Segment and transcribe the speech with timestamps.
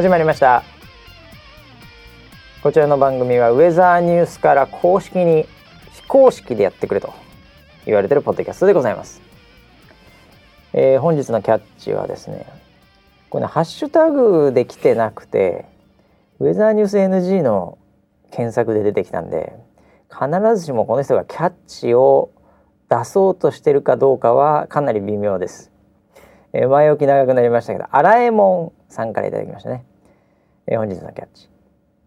[0.00, 0.62] 始まりました。
[2.62, 5.44] こちらの番組はウェザーニュースから公式に
[5.92, 7.12] 非公式でやってくれと
[7.84, 9.20] 言われてるポッドキャストでございます、
[10.72, 12.46] えー本日のキャッチはですね
[13.28, 15.66] これねハッシュタグで来てなくて
[16.38, 17.76] ウェザーニュース NG の
[18.30, 19.52] 検索で出てきたんで
[20.08, 22.30] 必ずしもこの人がキャッチを
[22.88, 25.70] 出そうとしてるかどうかはかなり微妙です、
[26.54, 29.84] えー前置き長くなりましたけどアラえもんさんからいただきましたね、
[30.70, 31.48] えー本日のキャッチ。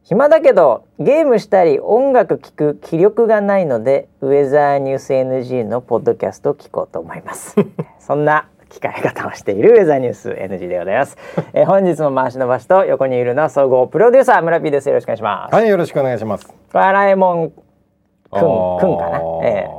[0.04, 7.56] 暇だけどゲームしたり音楽聴く気力がないのでウェザーニュース NG のポッドキャストを聞こうと思います。
[8.00, 11.18] そんな聞かれ方をしているウェザーニュース NG でございます、
[11.54, 14.88] えー本日も回しの場所と横にいるのは総合プロデューサー村 P です。
[14.88, 16.48] よろしくお願いします、はい、よろしくお願いします。
[16.48, 17.56] これアラえもんく
[18.38, 18.40] ん
[18.80, 19.20] くんかな？
[19.44, 19.70] ええ。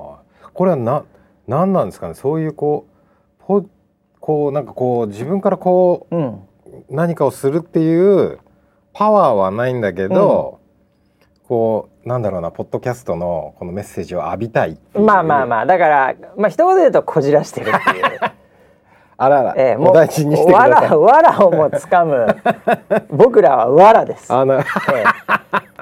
[0.53, 1.05] これはな、
[1.49, 2.15] なんなんですかね？
[2.15, 2.85] そういうこ
[3.41, 3.65] う、ポ
[4.21, 6.27] こうなんかこう自分からこうん。
[6.29, 6.39] う
[6.91, 8.39] 何かをするっていう
[8.95, 10.61] パワーはないんだけど、
[11.49, 15.05] こうなんだろうな、ポッドキャストのこのメッセージを浴びたいっていう。
[15.05, 18.21] まあまあまあだからまあ一言で言うとこじらしてるっていう
[19.17, 20.99] あらら、ええお大事にしてくわださいら。
[20.99, 22.27] わらをもつかむ
[23.11, 24.65] 僕らはわらですあの、ええ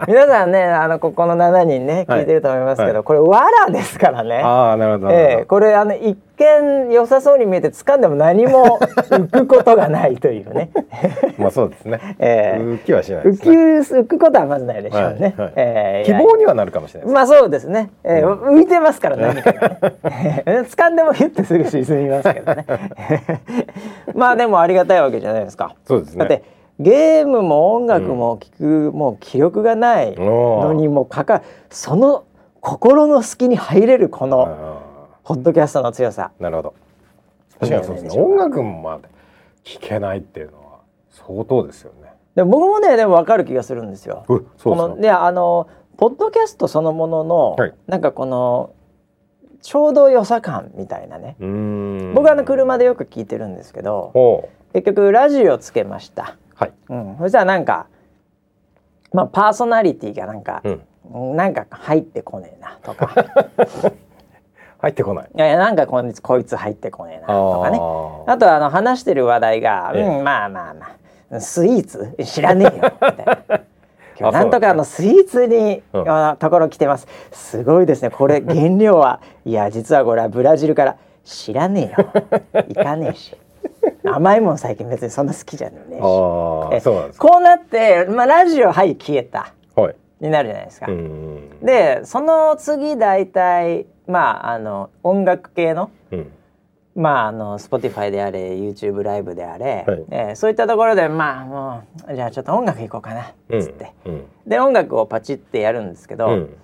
[0.08, 4.40] 皆さんねあのここの7人ねはい聞いてると思いますけど、はいこれわらですからね。
[4.42, 5.06] ああ、なるほど。
[5.08, 8.78] なるほどええこれあの一見良さそうに見えて掴んでも何も
[9.10, 10.70] 浮くことがないというね。
[11.38, 12.00] まあそうですね。
[12.18, 13.50] ええ浮きはしないで浮き。
[13.50, 15.34] 浮くことはまずないでしょうね。
[15.36, 17.14] はいはいええ希望にはなるかもしれないです。
[17.14, 22.66] まあそうですね、えー浮いてますから何かがねえー掴んでもヒュッてすぐ沈みますけどね
[24.14, 25.74] まあでもありがたいわけじゃないですか。
[25.84, 26.18] そうですね。
[26.18, 26.42] だって
[26.80, 32.24] ゲームも音楽も聞く、もう気力がないのにもかかその
[32.60, 34.71] 心の隙に入れるこの
[35.24, 36.74] あポッドキャストの強さーなるほど。
[37.60, 38.22] 確かにそうですね。
[38.22, 39.00] 音楽もまあ
[39.64, 42.12] 聞けないっていうのは相当ですよね。
[42.34, 44.24] で僕もねでも分かる気がするんですよ。
[44.28, 48.74] うそうこのねあのポッドキャストそのものの、はいなんかこの
[49.60, 51.36] ちょうど良さ感みたいなね
[52.14, 56.72] 僕はあの車でよく聞いてるんですけど結局ラジオつけました、はい。
[56.88, 57.86] うん、そしたらなんか
[59.12, 60.82] まあパーソナリティがなんかう、ん。
[61.36, 63.14] なんか入ってこねえなとか
[64.82, 65.30] 入ってこない。
[65.32, 72.16] いやいやなんかこいつこいつ入ってこねえなとかねああとあの話してる話題が、ええうん、まあまあまあスイーツ？
[72.24, 73.38] 知らねえよみたいな。
[74.18, 77.06] 今日あなんとかあのスイーツに、うんあところ来てます。
[77.30, 78.10] すごいですね。
[78.10, 82.64] これ原料は いや実はこれはブラジルから知らねえよ。
[82.68, 83.36] 行かねえし。
[84.04, 85.98] 甘いもん最近別にそんな好きじゃねえし。
[86.02, 87.28] ああえそうなんですか。
[87.28, 89.94] こうなって、まあ、ラジオはい消えたはい。
[90.22, 90.86] になるじゃないですか。
[90.86, 91.60] うーん。
[91.60, 96.32] でその次大体まああの音楽系のうん。
[96.94, 104.24] まああの Spotify であれ YouTube ライブであれ、はいえーそういったところでまあもうじゃあちょっと音楽行こうかなっうんつって、うん。
[104.46, 106.56] で音楽をパチってやるんですけど、うん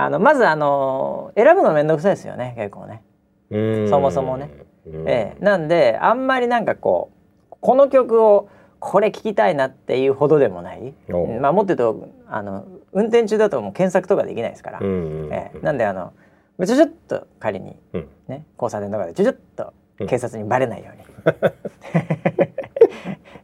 [0.00, 3.02] あのまずあの選ぶの面倒くさいですよね結構ね。
[3.50, 4.50] うーんそもそもね。
[4.86, 7.10] うんええなんであんまりなんかこ
[7.50, 8.48] うこの曲を
[8.80, 10.94] これ聴きたいなっていうほどでもない、
[11.40, 15.58] まあもっと言うとあの運転中だともう検索とかできないですから、ええ。
[15.62, 16.12] なんであの
[16.64, 18.08] ちょちょっと仮にうん。
[18.28, 19.72] ね交差点とかでちょちょっと
[20.06, 21.02] 警察にバレないように、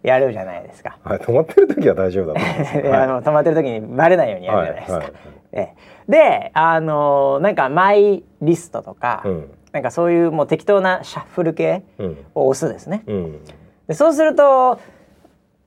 [0.09, 0.99] やるじゃないですか。
[1.03, 1.19] はい。
[1.19, 5.05] 止まってる時は大丈夫だと思い あの止まってる時にバレないようにやるじゃないですか。
[5.05, 5.11] は
[5.53, 5.75] ええ。
[6.09, 9.51] であのなんかマイリストとか、うん。
[9.72, 12.27] なんかそういうもう適当なシャッフル系うん。
[12.34, 13.03] を押すですね。
[13.06, 13.45] うん。
[13.89, 14.78] でそうすると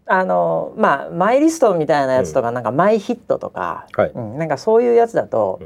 [0.08, 4.12] あのまあマイリストみたいなやつとか、なんかマイヒットとか、はい。
[4.14, 5.60] うんなんかそういうやつだと、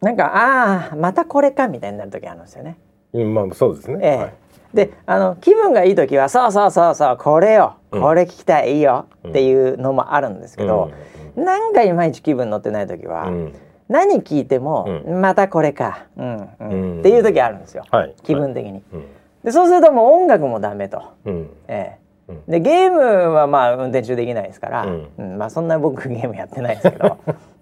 [0.00, 2.78] なんかああまたこれかみたいになる時あるんですよね。
[3.12, 3.34] うん。
[3.34, 3.98] まあそうですね。
[4.02, 4.16] ええ。
[4.16, 4.34] はい。
[4.74, 7.76] であの気分がいい時はそうそうそうそうこれよ。
[7.92, 8.02] うん。
[8.02, 9.06] これ聞きたいいいよ。
[9.28, 10.90] っていうのもあるんですけど、
[11.36, 13.54] なんかいまいち気分乗ってない時は、うん。
[13.88, 16.70] 何聞いても、うまたこれか、うんうん。
[16.70, 17.00] うん。
[17.00, 18.14] っていう時あるんですよ、はい。
[18.22, 18.82] 気分的に。
[18.92, 19.06] うん。
[19.44, 21.02] でそうするともう音楽もダメと。
[21.24, 21.50] うん。
[21.68, 21.98] ええ。
[22.02, 22.07] うん
[22.46, 23.00] でゲーム
[23.32, 25.08] はまあ運転中できないですから、うん。
[25.18, 27.18] うんまあそんな僕ゲームやってないですけど、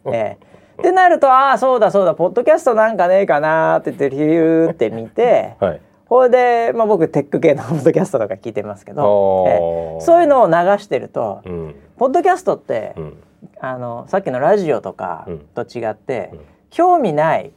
[0.13, 0.81] ええ。
[0.81, 5.81] ってなるとああそうだそうだポッドキャストなんかねえかなーって言ってヒューって見てはい。
[6.09, 9.51] これで、まあ、僕テック系のポッドキャストとか聞いてますけど、え
[9.99, 10.01] え。
[10.03, 11.75] そういうのを流してると、うん。
[11.97, 13.23] ポッドキャストって、うん。
[13.59, 15.39] あのさっきのラジオとかうん。
[15.55, 16.41] と違って、うん。
[16.71, 17.53] 興味ないうん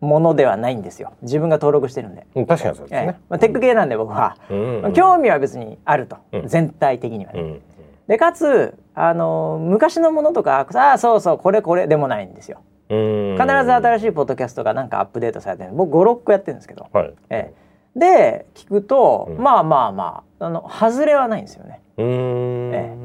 [0.00, 1.12] ものではないんですよ。
[1.22, 2.26] 自分が登録してるんで。
[2.34, 3.06] うん確かにそうですええ。
[3.06, 3.20] ね。
[3.28, 4.82] まあ、テック系なんで僕は、うん。
[4.82, 6.46] うん興味は別にあると、うん。
[6.46, 7.40] 全体的にはね。
[7.40, 7.62] うん。
[8.06, 12.60] でかつあの昔のものとかああそうそうこれこれでもないんですよ。
[12.88, 13.36] うん。
[13.38, 15.70] 必ず新しいポッドキャストがなんかアップデートされてる。
[15.74, 17.14] 僕56個やってるんですけど、はい。
[17.30, 17.52] え
[17.96, 17.98] え。
[17.98, 19.38] で聞くと、うん。
[19.38, 21.80] まあまあまああの外れはないんですよね。
[21.98, 22.96] え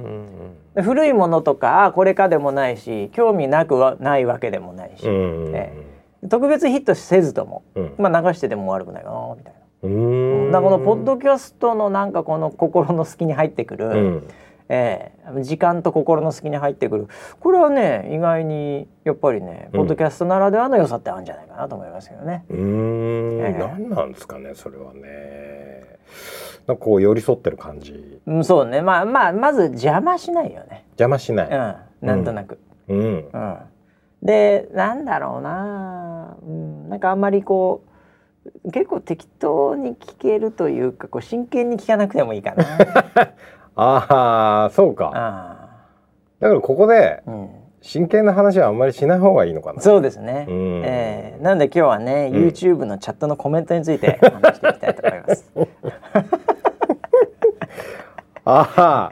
[0.75, 5.45] で古いものとかあこれかでもないし興味なくはないわけでもないし、うん。
[5.47, 5.73] うんえ
[6.29, 7.95] 特別ヒットせずとも、うん。
[7.97, 9.59] まあ流してても悪くないかなみたいな。
[9.83, 10.51] うん。
[10.51, 14.27] だこのポッドキャストのなんかこの心の隙に入ってくる、うん。
[14.69, 17.07] ええ時間と心の隙に入ってくる。
[17.39, 19.79] これはね意外にやっぱりね、うん。
[19.79, 22.45] ポッドキャストならではの良さってあるんじゃないかなと思いますけどね。
[22.49, 23.59] うーん、ええ。
[23.59, 25.83] 何なんですかねそれはね。
[26.67, 28.21] なんかこう寄り添ってる感じ。
[28.25, 28.81] うん、そうね。
[28.81, 30.85] まあまあまず邪魔しないよね。
[30.91, 32.59] 邪魔しない、うん、なんとなく。
[32.87, 33.29] うん。
[33.33, 33.57] うん
[34.23, 37.83] でなんだろうな、うん、なんかあんまりこ
[38.65, 42.65] う結構適当に聞けるというかこう真剣に聞かなくてもいいかな。
[43.75, 45.11] ああそうか。
[45.13, 45.63] あ
[46.39, 47.49] だからここでーうん。
[47.81, 49.81] 真剣な話はあんまりしない方がいいのかな。
[49.81, 50.45] そうですね。
[50.47, 50.81] うん。
[50.85, 51.43] えー。
[51.43, 52.47] なんで今日はね、うん。
[52.47, 55.51] YouTube のチャットのコメントについて話していきたいと思います。
[58.45, 59.11] ああ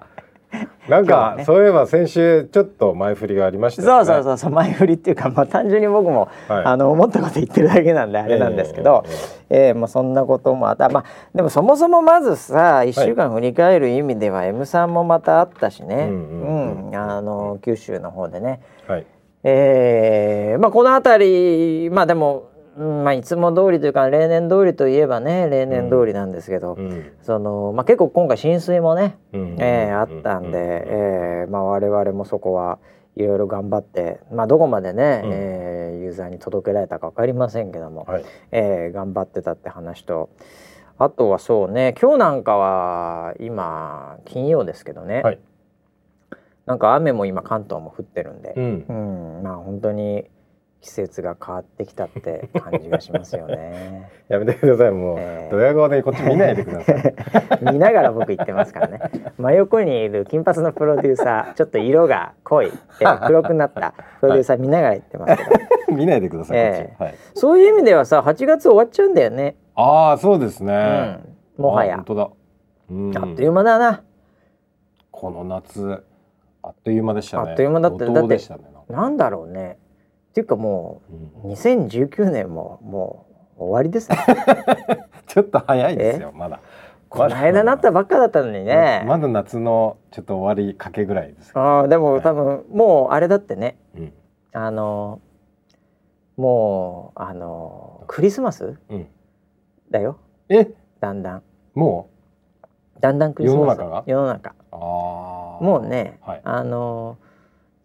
[0.92, 1.46] なんか、ね。
[1.46, 4.06] そういえば先週ちょっと前振りがありましたよね。
[4.06, 6.66] そうそうそうそう前振りっていうかまあ単純に僕も、はい。
[6.66, 9.06] あの思ったこと言ってるだけなんであれなんですけど、
[9.50, 10.90] えーまあそんなこともあった。
[10.90, 19.06] まあでもそもそもまずさ1週間振り返る意味では M さんもまたあったしね、うんあの九州の方でね、はい。
[19.44, 27.12] えーまあこの辺りまあでも、うんまあいつも通りというか例年通りといえばね例年通りなんですけど、うん。
[27.22, 29.56] そのまあ結構今回浸水もね、うん。
[29.60, 30.58] えーあったんで、
[30.88, 32.80] えーまあ、我々もそこは
[33.16, 35.32] いろいろ頑張って、まあ、どこまでね、うん。
[35.34, 38.26] えーユーザーに届けられたか分かりませんけども、はい。
[38.52, 40.30] えー頑張ってたって話と
[40.98, 45.40] あとはそうね今日なんかは今金曜ですけどね、はい。
[46.66, 48.86] なんか雨も今関東も降ってるんで、うん。
[48.88, 48.94] う
[49.42, 50.26] んまあ本当に
[50.82, 54.10] 季節が変わってきたって感じがしますよね。
[54.28, 54.92] やめてください。
[54.92, 55.52] もう、えー。
[55.52, 57.16] ドヤ顔でこっち見ないでください。
[57.62, 59.00] 見ながら僕言ってますからね。
[59.38, 63.94] 真横にいる金髪のプロデューサーちょっと色が濃い、えー 黒くなった。
[64.20, 67.10] プロデューサー見ながら言ってますけど、見ないでください、えこっち。
[67.10, 67.16] はい。
[67.36, 71.20] そういう意味ではさ8月終わっちゃうんだよね、ああそうですね、
[71.58, 71.94] うん、もはや。
[71.94, 72.30] あ本当だ、
[72.90, 74.04] うん、あっという間だな。
[75.12, 76.04] この夏
[76.64, 77.52] あっという間でしたね。
[77.52, 78.06] あっという間だった。
[78.06, 79.78] 怒涛でしたねなんだろうね
[80.32, 81.02] っていうかも
[81.44, 81.52] うん。
[81.52, 83.26] う2019年もも
[83.58, 84.18] う終わりですね
[85.28, 86.60] ちょっと早いですよまだ。
[87.10, 92.22] この間なったばっかだったのにね、ままだ夏のちょっと終わりかけぐらいですあーでもはい。
[92.22, 93.78] 多分もうあれだってね。
[93.98, 94.14] うん。
[94.54, 95.20] あの
[96.38, 99.08] もうあのクリスマスうん。
[99.90, 100.18] だよ。
[100.48, 100.70] え？
[101.02, 101.44] だんだん。
[101.74, 102.10] も
[103.02, 103.80] だんだんクリスマス。
[103.80, 104.04] 世の中が？
[104.08, 104.50] 世の中。
[104.52, 106.42] うああもうね、はい。
[106.46, 107.18] あの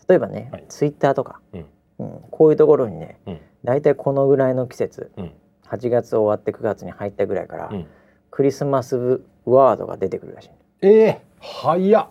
[0.08, 0.64] 例えばね、はい。
[0.68, 1.66] ツイッターとか、うん
[1.98, 2.20] うん。
[2.30, 3.40] こういうところにねうん。
[3.64, 5.32] 大体このぐらいの季節うん。
[5.68, 7.86] 8月終わって9月に入ったぐらいから、うん。
[8.30, 10.50] クリスマスワードが出てくるらしい。
[10.82, 12.06] えー、早っ。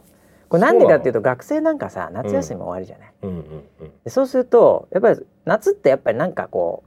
[0.50, 3.30] これなんでかっていうと学生なんかさ夏休み終わりじゃない、うん。
[3.30, 3.38] うん
[3.82, 6.84] うんでそうするとやっぱり夏ってやっぱりなんかこ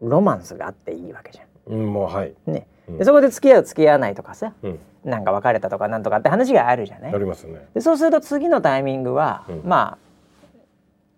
[0.00, 2.34] うロマンスがあっていいわけじゃうんもうはい。
[2.46, 2.52] ん。
[2.52, 2.98] ね、うん。
[2.98, 4.78] でそこで付き合う付き合わないとかさうん。
[5.04, 7.14] なんか別れたとかなんとかって話があるじゃない？
[7.14, 7.66] ありますね。
[7.74, 9.62] でそうすると次のタイミングは、うん。
[9.64, 9.98] まあ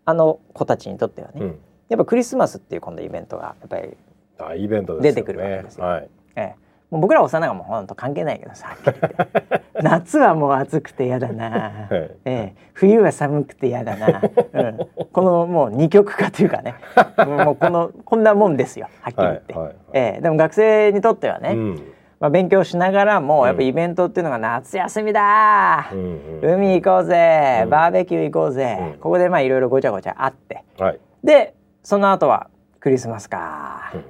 [0.04, 1.58] あの子たちにとってはね、うん。
[1.88, 3.96] やっぱクリスマスっていう今度イベントがやっぱり、
[4.38, 5.02] 大イベントね。
[5.02, 5.84] 出てくるわけですよ。
[5.84, 6.08] はい。
[6.36, 6.54] ええ、
[6.90, 9.60] もう僕ら幼いがもうほんと関係ないけどさ はっきり言って。
[9.82, 11.50] 夏はもう暑くて嫌だな、
[11.90, 12.10] はい。
[12.24, 14.78] ええ、冬は寒くて嫌だな、うん、
[15.12, 16.74] このもう二極化というかね。
[17.26, 19.76] もうこのこんなもんですよはっきり言って、はいはいはい。
[19.92, 21.82] ええ、でも学生にとってはね、うん
[22.20, 25.88] まあ、勉強しながらもやっぱイベントっていうのが夏休みだ。
[25.90, 26.54] う、んうん。
[26.54, 27.70] 海行こうぜ、うん。
[27.70, 28.98] バーベキュー行こうぜ、うん。
[28.98, 30.62] ここでまあいろいろごちゃごちゃあって。
[30.78, 31.00] はい。
[31.24, 34.04] でその後はクリスマスか、うん。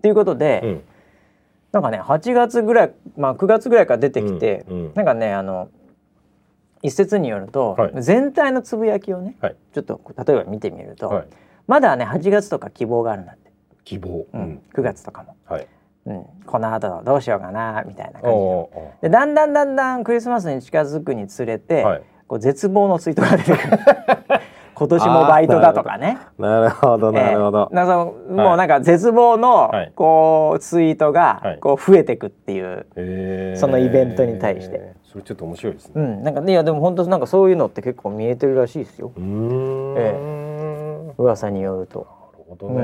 [0.00, 0.82] ということで、うん。
[1.72, 4.76] なんかね8月ぐらい、まあ、9月ぐらいから出てきて、うん。
[4.78, 4.92] うん。
[4.94, 5.68] なんかねあの
[6.82, 7.92] 一説によると、はい。
[8.02, 9.56] 全体のつぶやきをね、はい。
[9.74, 11.26] ちょっと例えば見てみると、はい。
[11.66, 13.52] まだね8月とか希望があるんだって、
[13.84, 14.26] 希望。
[14.32, 14.62] うん。
[14.72, 15.66] 9月とかも、はい
[16.06, 22.02] うん、この後どうしようかなみたいな感じでだんだんだんだんクリスマスに近づくにつれて、はい。
[22.28, 23.78] こう絶望のツイートが出てくる。
[24.74, 26.18] 今年もバイトだとかね。
[26.38, 27.10] なるほど。
[27.10, 29.92] なるほどえーなんかそのもうなんか絶望のはい。
[29.94, 31.58] こうツイートがはい。
[31.58, 33.58] こう増えてくっていう、へー。
[33.58, 34.92] そのイベントに対して。
[35.02, 35.92] それちょっと面白いですね。
[35.96, 39.12] うん、なんかねいやでも本当なんかそういうのって結構見えてるらしいですよ。
[39.16, 39.94] うーん。
[39.96, 40.46] え。
[41.18, 42.06] 噂によると、
[42.48, 42.82] なるほどうね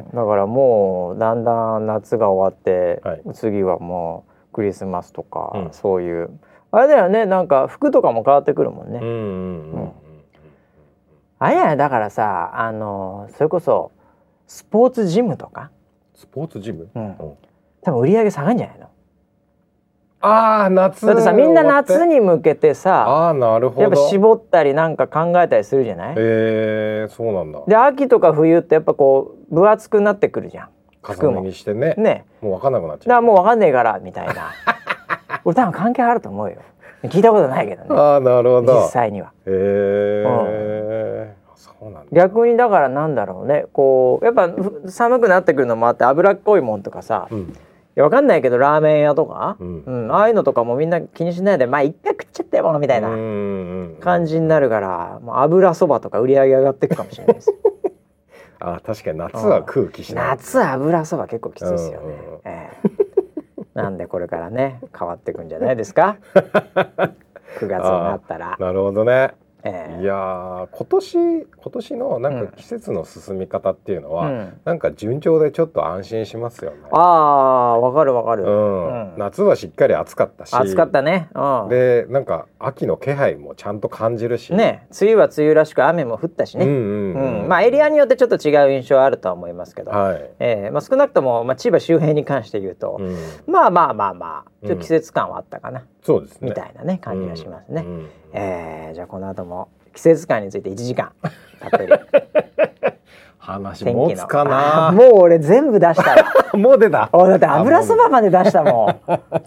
[0.00, 3.22] ん、だからもうだんだん夏が終わって、はい。
[3.34, 5.72] 次はもうクリスマスとか、うん。
[5.72, 6.30] そういう。
[6.70, 9.92] あれだよねなんか服とかも変わってくるもんね、うんうんうんうん
[11.40, 13.92] あれやだからさあのそれこそ
[14.48, 15.70] スポーツジムとか、
[16.14, 16.88] スポーツジム？
[16.94, 17.06] うん。
[17.06, 17.14] うん。
[17.80, 18.88] 多分売り上げ下がるんじゃないの？
[20.20, 23.82] ああ夏だってさみんな夏にに向けてさああなるほど。
[23.82, 26.14] やっぱ絞ったりなんか考えたりするじゃない？
[26.18, 27.60] えー、そうなんだ。
[27.68, 30.68] で秋とか冬ってやっぱこう分厚くなってくるじゃん。
[31.02, 31.50] 服重ねも。
[31.50, 31.94] 着してね。
[31.96, 32.24] ね。
[32.40, 34.34] もう分かんなくなっだからちゃうもう分かんねえからみたいな。
[35.44, 36.56] 俺多分関係あると思うよ。
[37.04, 37.88] 聞いたことないけどね。
[38.00, 38.74] ああなるほど。
[38.80, 39.28] 実際には。
[39.28, 42.08] へえそうなんだ。
[42.10, 43.66] 逆にだからなんだろうね。
[43.72, 47.54] こうやっぱふ寒くなってくるのもあって脂っこいもんとかさ、いうん
[47.98, 50.06] やわかんないけどラーメン屋とか、ううん。
[50.08, 53.16] んああいうのとかもみんな気にしないでまあ一回食っちゃったよみたいなな
[54.00, 57.52] 感じになるから、もう油そばとか売り上げ上がっていくかもしれないです
[58.60, 60.28] あ確かに夏は空気しない。
[60.30, 62.06] 夏油そば結構きついですよね。
[62.06, 62.88] うんうんうん、ええ。
[63.74, 66.16] なんでこれからね変わっていくんじゃないですか？
[67.60, 69.32] 9月になったら、なるほどね
[69.68, 70.02] ええ。
[70.02, 72.46] いやー今年今年のなんうん。
[72.46, 74.60] か季節の進み方っていうのは、うん。
[74.64, 76.76] なんか順調でちょっと安心しますよね。
[76.92, 79.12] ああわかるわかる、うん。
[79.12, 79.18] うん。
[79.18, 80.54] 夏はしっかり暑かったし。
[80.54, 84.52] 暑かったね、うん、でなんか秋の気配もちゃんと感じるし。
[84.54, 87.14] ね梅雨は梅雨らしく雨も降ったしね、うんううん。
[87.14, 87.48] んうん。
[87.48, 96.48] まあエリアによってちょっと違う印象はあるとは思いますけど、はい、ええまあ、少なくとも、まあ、千葉周辺に関して言うと、うん、まあまあまあまあちょっと季節感はあったかな、そうですね。
[96.48, 97.82] みたいなね感じがしますね。
[97.82, 97.94] うん。
[97.96, 98.08] うん。
[98.32, 101.12] えーじゃあこの後も季節感について1時間
[101.60, 101.88] たっぷり。
[103.36, 104.88] 話持つかな。
[104.88, 106.32] あもう俺全部出したわ。
[106.56, 107.10] もう出た。
[107.12, 108.96] おだって油そばまで出したもん。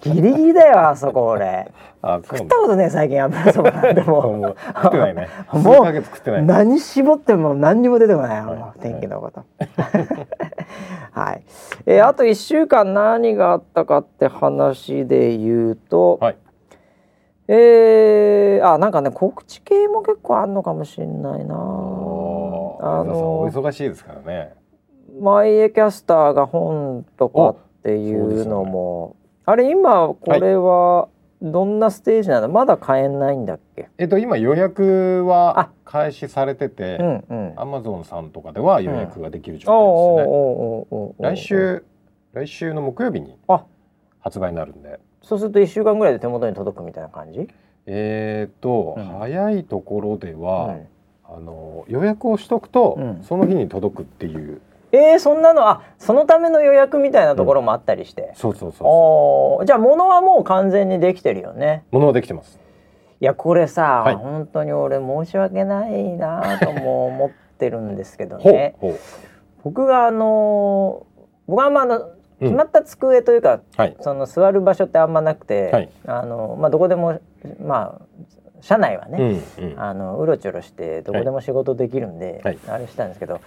[0.01, 1.72] ギリギリだよあそこ俺。
[2.03, 5.30] 食ったことね最近油そばなんても もう食ってないね。
[5.51, 8.38] もう何絞っても何にも出てこない。
[8.38, 8.80] よ、はい。
[8.82, 9.44] 天気のこと。
[11.12, 11.41] はい。
[11.88, 16.36] えーあと1週間何があったかって話で言うと、はい
[17.53, 21.55] えーあなんかね告知系も結構あんのかもしれないな。
[21.55, 24.53] あおー皆さんおの忙しいですからね。
[25.20, 31.10] マイエキャスターが本とかっていうのも、あれ今これは
[31.41, 33.89] どんなステージなの、まだ買えないんだっけ？
[33.98, 37.00] えっと今予約は開始されてて。
[37.58, 40.34] アマゾンさんとかでは予約ができる状態ですね、
[40.89, 41.84] おう来週
[42.34, 43.65] 来週の木曜日にあ。
[44.20, 47.48] 発売になるんでそうすると1週間ぐらいで手元に届くみたいな感じ、
[47.86, 49.20] えー、と、うん。
[49.20, 50.88] 早いところでは、うん。
[51.24, 53.24] あの予約をしとくと、うん。
[53.24, 54.62] その日に届くっていう。
[54.92, 61.86] えー、そんなのあそのための予約みたいなところもあったりして、そうそうそうじゃあ物はもう完全にできてるよね。
[61.94, 62.60] うものはできてます。
[63.22, 64.16] いやこれさ、はい。
[64.16, 68.75] 本当に俺申し訳ないなとも思ってるんですけどね。
[69.63, 71.12] 僕があのー
[71.48, 72.08] 僕はまあ
[72.41, 73.95] 決まった机というか、はい。
[74.01, 75.89] その座る場所ってあんまなくて、はい。
[76.07, 77.19] あのまあどこでも
[77.63, 78.01] まあ
[78.62, 79.79] 社内はね、うんうん。
[79.79, 82.57] あのうろちょろしてどこでも仕事できるんで、はい。
[82.67, 83.39] あれしたんですけど、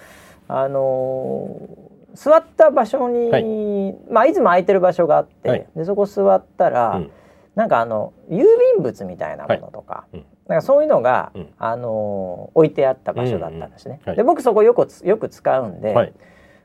[0.48, 3.42] あのー座った場所に、はい。
[3.42, 5.66] い、まあいつも空いてる場所があって、はい。
[5.74, 7.10] でそこ座ったら、うん。
[7.56, 10.24] なんかあの郵便物みたいなものとか、はいうん。
[10.46, 11.48] なんかそういうのが、うん。
[11.58, 13.94] あのー置いてあった場所だったんですね。
[13.94, 14.08] うんうん。
[14.10, 14.16] はい。
[14.16, 16.12] で僕そこよくつよく使うんで、はい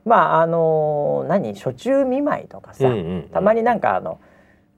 [0.10, 3.22] まああのー何初中見舞いとかさ、うんうんうん。
[3.32, 4.20] たまになんかあの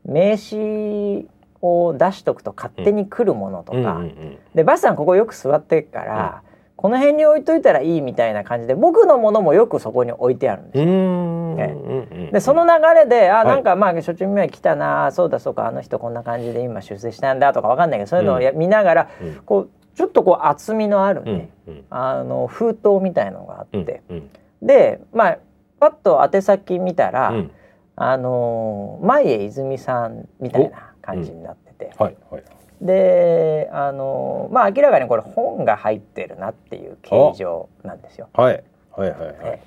[0.06, 1.26] 名刺
[1.62, 4.38] を出しとくと勝手に来るものとか、うんうんうん。
[4.54, 6.42] でバスさんここよく座ってっから、
[6.76, 10.84] この辺に置いといたらいいみたいな感じで僕のものもよくそこに置いてあるんですよ。
[10.86, 12.32] うーんえうんうん。
[12.32, 13.46] でその流れであい。
[13.46, 19.36] なんかまあ初中見舞い来たなそうだそうかあの人こんな感じで今出世したんだとかわかんないけどそういうのをや、見ながらうん。
[19.46, 21.32] こうちょっとこう厚みのあるうね、
[21.68, 21.84] んうん。
[21.92, 24.30] あの封筒みたいのがあって、うん
[24.62, 25.38] でまあ
[25.80, 27.51] パッと宛先見たら、うん。
[27.98, 32.44] あのー前江泉さんみたいな感じになってて、はいはい。
[32.82, 38.30] であのーまあ明らかにこれ本が入ってるなっていう形状なんですよ。
[38.34, 39.36] はいはいはいはい。
[39.44, 39.60] え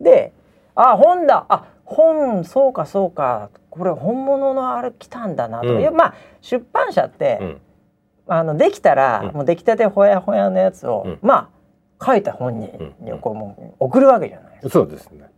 [0.00, 0.04] え。
[0.04, 0.32] で
[0.74, 1.46] あ本だ。
[1.48, 3.50] あ本そうかそうか。
[3.70, 5.80] これ本物のあれ来たんだなと、うん。
[5.80, 7.60] いやまあ出版社って、うん。
[8.28, 9.34] あのできたら、うん。
[9.34, 11.18] もう出来たてほやほやのやつを、うん。
[11.22, 11.48] まあ
[12.04, 13.18] 書いた本人にうん。
[13.18, 15.28] こうもう送るわけじゃないですか、そうですね。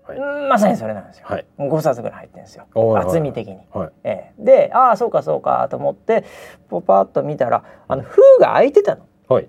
[0.48, 1.26] まさにそれなんですよ。
[1.28, 1.46] はい。
[1.58, 2.66] 5冊ぐらい入ってるんですよ。
[2.96, 3.58] 厚み的に。
[3.72, 3.90] はい。
[4.04, 6.24] ええ、でああそうかそうかと思って
[6.68, 9.06] ポパッと見たらあの封が開いてたの。
[9.28, 9.48] はい。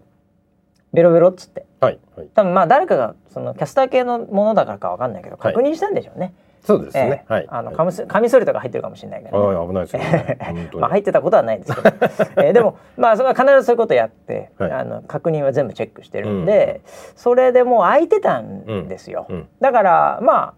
[0.93, 1.65] ベロベロっつって。
[1.79, 1.99] はい。
[2.15, 2.27] はい。
[2.33, 5.53] 多分まあ誰かがそのキャスター系のものだからかわかんないけどはい。
[5.53, 6.33] 確認したんでしょうね。
[6.61, 7.43] そうですえねはい。
[7.43, 9.55] えあのカミソカミソリとか入ってるかもしれないけど、ね。
[9.55, 10.37] はい危ないですよね。
[10.79, 11.89] まあ入ってたことはないですけど、
[12.43, 14.71] えーでもまあそれは必ずそういうことやって、はい。
[14.71, 16.81] あの確認は全部チェックしてるんで、
[17.15, 19.25] それでもう開いてたんですよ。
[19.29, 19.47] うん。
[19.59, 20.53] だからまあ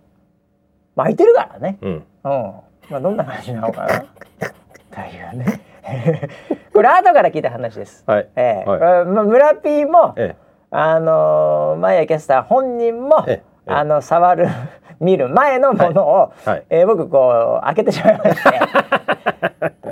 [0.95, 1.77] まあ開いてるからね。
[1.81, 1.91] うん。
[1.91, 2.03] うん。
[2.89, 3.99] まあどんな感じなのかな。
[3.99, 5.61] というね。
[6.73, 8.03] これ後から聞いた話です。
[8.05, 8.29] はい。
[8.35, 8.69] ええ。
[8.69, 9.05] はい。
[9.05, 10.35] まあ村 P も、え
[10.69, 13.31] あのー、マイヤキャスター本人も、え。
[13.31, 13.71] ええ。
[13.71, 14.47] あの触る
[15.03, 16.63] 見る前のものを、はい。
[16.69, 18.59] えー僕こう開けてしまいまして。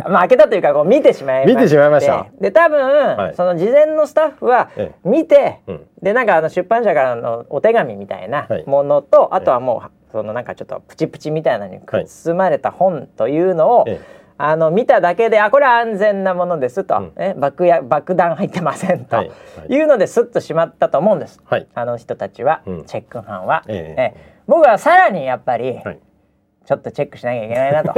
[0.10, 1.56] まあ開けたというかこう見てしまいまして。
[1.56, 2.25] 見てしまいました。
[2.39, 3.36] で多分、い。
[3.36, 5.88] その事前のスタッフはえ見て、うん。
[6.01, 8.63] でなんかあの出版社からのお手紙みたいなはい。
[8.65, 17.12] ものと、あとはもうそのなんかちょっとプチプチみたいなのに包まれた本というのを、ええあの見ただけであこれは安全なものですと、うん。
[17.15, 19.27] え爆や爆弾入ってませんと、はい。
[19.27, 19.34] は
[19.70, 19.72] い。
[19.72, 21.68] いうのでスッとしまったと思うんです、はい。
[21.75, 22.86] あの人たちは、うん。
[22.86, 24.01] チェック班は、ええ。
[24.01, 26.00] ええ僕はさらにやっぱり、はい。
[26.63, 27.93] ちょっとチェックしなきゃいけないなと。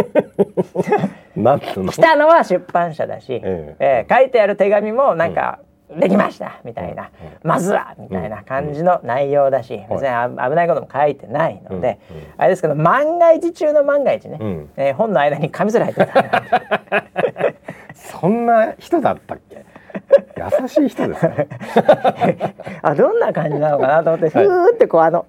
[1.35, 4.05] なんの来たのは出版社だし、ええ。
[4.09, 5.59] え書いてある手紙もなんか、
[5.95, 7.11] できましたみたいな、
[7.43, 7.49] うん。
[7.49, 12.17] まずはみたいな感じの内容だし、別にあ危ないことも書いてないので、うん。
[12.17, 12.23] うん。
[12.37, 14.69] あれですけど万が一中の万が一ね、うん。
[14.77, 17.03] えー本の間に紙すら入ってた
[17.93, 19.65] そんな人だったっけ？
[20.61, 21.47] 優しい人ですね。
[22.81, 24.47] あどんな感じなのかなと思って、はい。
[24.47, 25.27] ふーってこうあのはい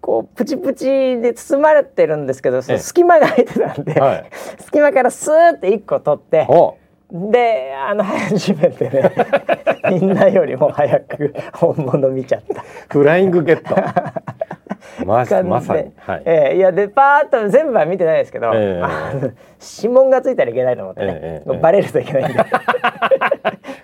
[0.00, 4.30] こうプチプチで包まれてるんですけど隙間が入ってたんで、はい。
[4.64, 6.76] 隙間からスーって一個取ってお
[7.10, 9.12] であの始めてね
[9.90, 12.64] みんなよりも早く本物見ちゃった。
[12.90, 13.74] フライングゲット
[15.04, 15.50] まさに。
[15.50, 16.56] はい、ええ。
[16.56, 18.82] いやでパーッと全部は見てないですけど、ええ。
[18.82, 19.30] あの
[19.82, 22.44] 指紋がついたらいけないと思ってね、ええええバレるといけないんで。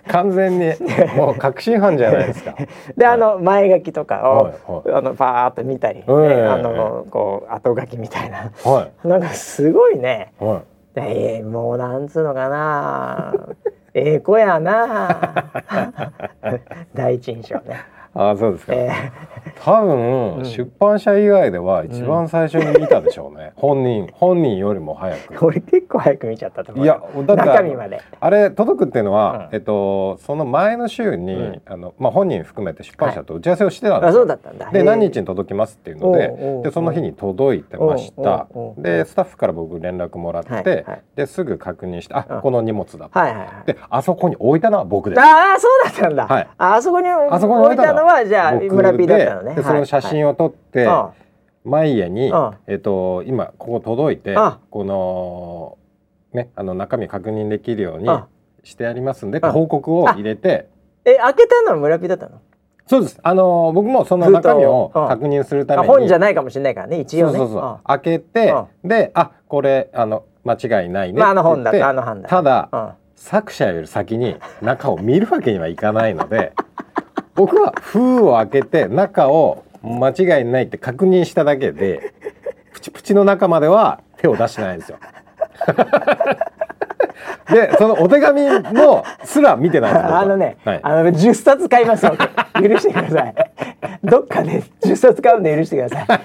[0.07, 0.73] 完全に
[1.17, 2.55] もう確信犯じゃないですか。
[2.95, 4.97] であの前書きとかを、はいはい。
[4.97, 8.51] あのパーッと見たり、ええあのこう後書きみたいな。
[8.63, 10.33] は なんかすごいね。
[10.41, 10.59] いはい。
[10.97, 13.33] ええもうなんつうのかな。
[13.93, 15.51] ええ子やな。
[16.93, 17.81] 第一印象ね、
[18.15, 19.11] ああそうですか、え
[19.63, 20.45] 多分、うん。
[20.45, 25.45] 出版社以外では一番最初に見たでしょうね、本人本人よりも早えく。
[25.45, 26.85] 俺結構早く見ちゃったと思う。
[26.85, 28.01] いやだって中身まで。
[28.19, 29.55] あれ届くっていうのは、うん。
[29.55, 31.61] えっとその前の週に、うん。
[31.65, 34.71] あのまあ本人含めて出版社と打ち合わせをしてたんであすよ、そうだったんだ。
[34.71, 38.47] で何日に届きますっていうのででその日に届いてました。
[38.77, 40.63] でスタッフから僕連絡もらって、はい。
[40.63, 41.01] はい。
[41.15, 42.41] ですぐ確認してあ、うん。
[42.41, 43.65] この荷物だはいはいはい。
[43.65, 45.21] であそこに置いたのは僕です。
[45.21, 46.27] ああそうだったんだ。
[46.27, 46.47] はい。
[46.57, 49.49] ああそこにあそこに置いたのはじゃあ僕村 P だったのね。
[49.55, 50.87] ででその写真をを撮って、
[51.63, 52.51] 前家に、うん。
[52.67, 55.77] えっと今ここ届いてあこの
[56.33, 58.27] ねあの中身確認できるようにあ
[58.63, 60.67] してありますんであ報告を入れて。
[61.05, 62.41] え開けたのは村 P だったの？
[62.87, 63.19] そうです。
[63.21, 65.87] あの僕もその中身を確認するために。
[65.87, 67.37] あ本じゃないかもしれないからね一応ね。
[67.37, 67.61] そうそうそう。
[67.63, 72.29] あ開けてであこれあの間違いないねまああの本だあの本だ。
[72.29, 72.89] ただうん。
[73.17, 76.51] 作者より先に中を見るわけにはいかないので
[77.35, 82.13] 僕は封を開けて中を間違いないって確認しただけで
[82.73, 84.97] プチプチの中までは手を出してないんですよ。
[87.49, 88.41] でそのお手紙
[88.73, 92.15] もすら見てないんです僕は あのね、はい、あの10冊買いますよ。
[92.55, 93.35] 許してください。
[94.03, 96.19] どっかで10冊買うんで許してください。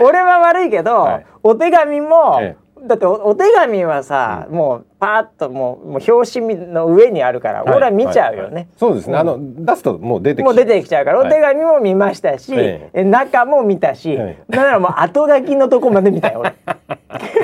[0.00, 2.56] 俺は悪いけど、はいお手紙も、え
[2.88, 7.76] だっておお手紙はさ、もうパーッともうもう表紙の上にあるから、はい。
[7.76, 8.44] 俺は見ちゃうよね。
[8.44, 11.28] はいはいそうですね、あの出すともう出てきもう出てきちゃうから、はい。
[11.28, 13.04] お手紙も見ましたし、ええ。
[13.04, 16.54] 中も見たし、えだからもう後書きのとこまで見たよ俺。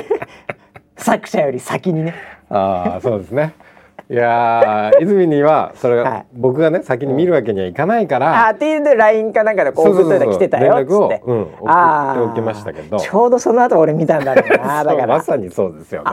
[0.97, 2.15] 作者より先にね。
[2.49, 3.53] ああそうですね
[4.07, 6.25] いやー泉にはそれが、はい。
[6.33, 12.99] 僕がね先に見るわけにはいかないから、あっていうで LINE かなんかでこう送っといたら来てたよって、連絡をうん送っておきましたけど。
[12.99, 15.07] ちょうどその後俺見たんだろうな だから。
[15.07, 16.11] まさにそうですよね。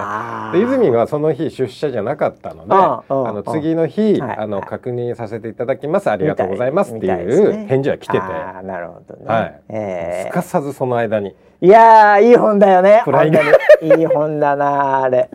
[0.52, 4.37] で泉がその日出社じゃなかったのであの次の日、はい。
[4.38, 9.61] あの確認させていただきますありがとうございますっていう返事が来てて、あーなるほどね、はい。
[9.68, 11.37] えすかさずその間に。
[11.61, 13.02] ーいやーいい本だよね。
[13.83, 15.28] いい本だなあれ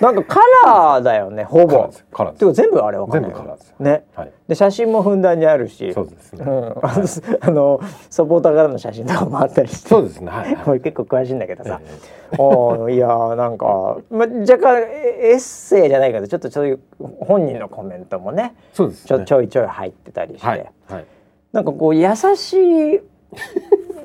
[0.00, 1.90] なんかカラーだよねほぼ。
[2.12, 2.52] カラーです。
[2.52, 3.30] 全部あれわかんない。
[3.30, 3.76] 全部カラーですよ。
[3.80, 4.04] ね。
[4.14, 4.32] はい。
[4.48, 5.92] で写真もふんだんにあるし。
[5.92, 7.04] そうですね、うん、あの
[7.40, 7.80] あの
[8.10, 9.88] サポーターからの写真とかもあったりして。
[9.88, 10.30] そうですね。
[10.30, 16.80] はい、は い俺結構詳しいんだけどさ、えおーいやーなんか、ま、若干エエッセイじゃないけどちょっとそういう
[17.20, 18.54] 本人のコメントもね。
[18.72, 19.08] そうですね。
[19.08, 20.72] ちょちょいちょい入ってたりして、はい。
[20.88, 21.04] はい。
[21.52, 22.52] なんかこう優し
[22.94, 23.00] い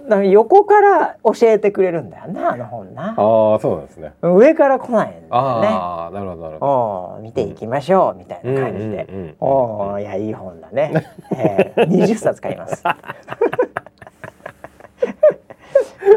[0.10, 3.10] か横から教えてくれるんだよなあの本な。
[3.10, 3.12] あ
[3.56, 4.14] あそうなんですね。
[4.22, 5.28] 上から来ないんだよね。
[5.32, 6.72] ああなるほどなるほど。
[6.72, 12.84] おー見ていきましょうみたいな感じで、うんうんうんおーいやいい本だね、えー、20冊買います。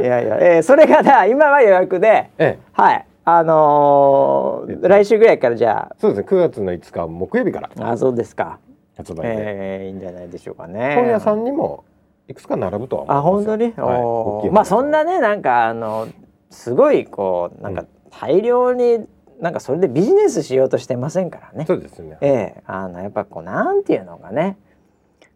[0.01, 2.59] いやいや、えー、それがな今は予約でええ。
[2.73, 3.07] はい。
[3.29, 7.71] あのー、来週ぐらいからじゃそうですね9月の5日木曜日から。
[7.81, 8.61] ああそうですか、
[8.97, 10.95] 発売で、えー、いいんじゃないでしょうかね。
[10.95, 11.85] 本屋さんにも
[12.29, 14.51] いくつか並ぶとは思いますあ本当に、はい。
[14.51, 16.09] まあそんなねなんかあの
[16.51, 19.07] すごいこうなんか大量に
[19.41, 21.67] なんかそれでビジネスしようとしてませんからね。
[21.67, 22.19] そうですね。
[22.21, 22.63] ええ。
[22.67, 24.59] あのやっぱこうなんていうのかね。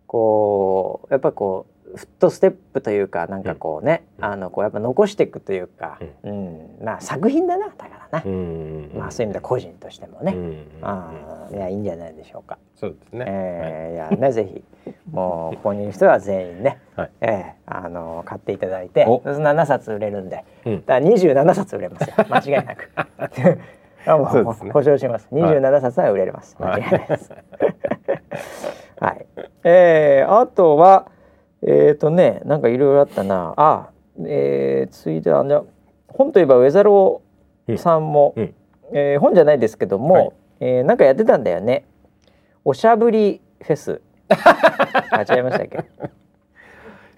[0.06, 6.76] こうやっぱこうフットステップというかなんかこうね、あのこうやっぱ残していくというか、うん。
[6.82, 11.10] まあ作品だなだからな、うんまあそういう意味では個人としてもね、うんあ
[11.50, 12.58] あいやいいんじゃないでしょうか。
[12.76, 13.24] そうですね。
[13.28, 14.16] えーい。
[14.16, 14.62] やねぜひ
[15.10, 17.10] もうここにいる人は全員ね、 はい。
[17.20, 19.18] えーあの買っていただいてお。
[19.20, 20.76] 7冊売れるんで、うん。
[20.86, 22.14] だから27冊売れますよ。
[22.28, 22.90] 間違いなく。
[24.06, 24.72] あもうそうね。
[24.72, 25.28] 保証します。
[25.32, 27.32] 27冊は売れます、はい間違いないです。
[29.00, 29.26] はい。
[29.64, 31.06] えー、あとは
[31.62, 33.54] えっ、ー、とねなんかいろいろあったな。
[33.56, 33.90] あ
[34.26, 35.58] えー、ついではね
[36.08, 38.54] 本といえばウェザローさんも、うん
[38.92, 40.30] えー本じゃないですけども、はい。
[40.60, 41.84] えーなんかやってたんだよね。
[42.64, 44.00] おしゃぶりフェス。
[44.30, 45.78] あ違いましたっけ？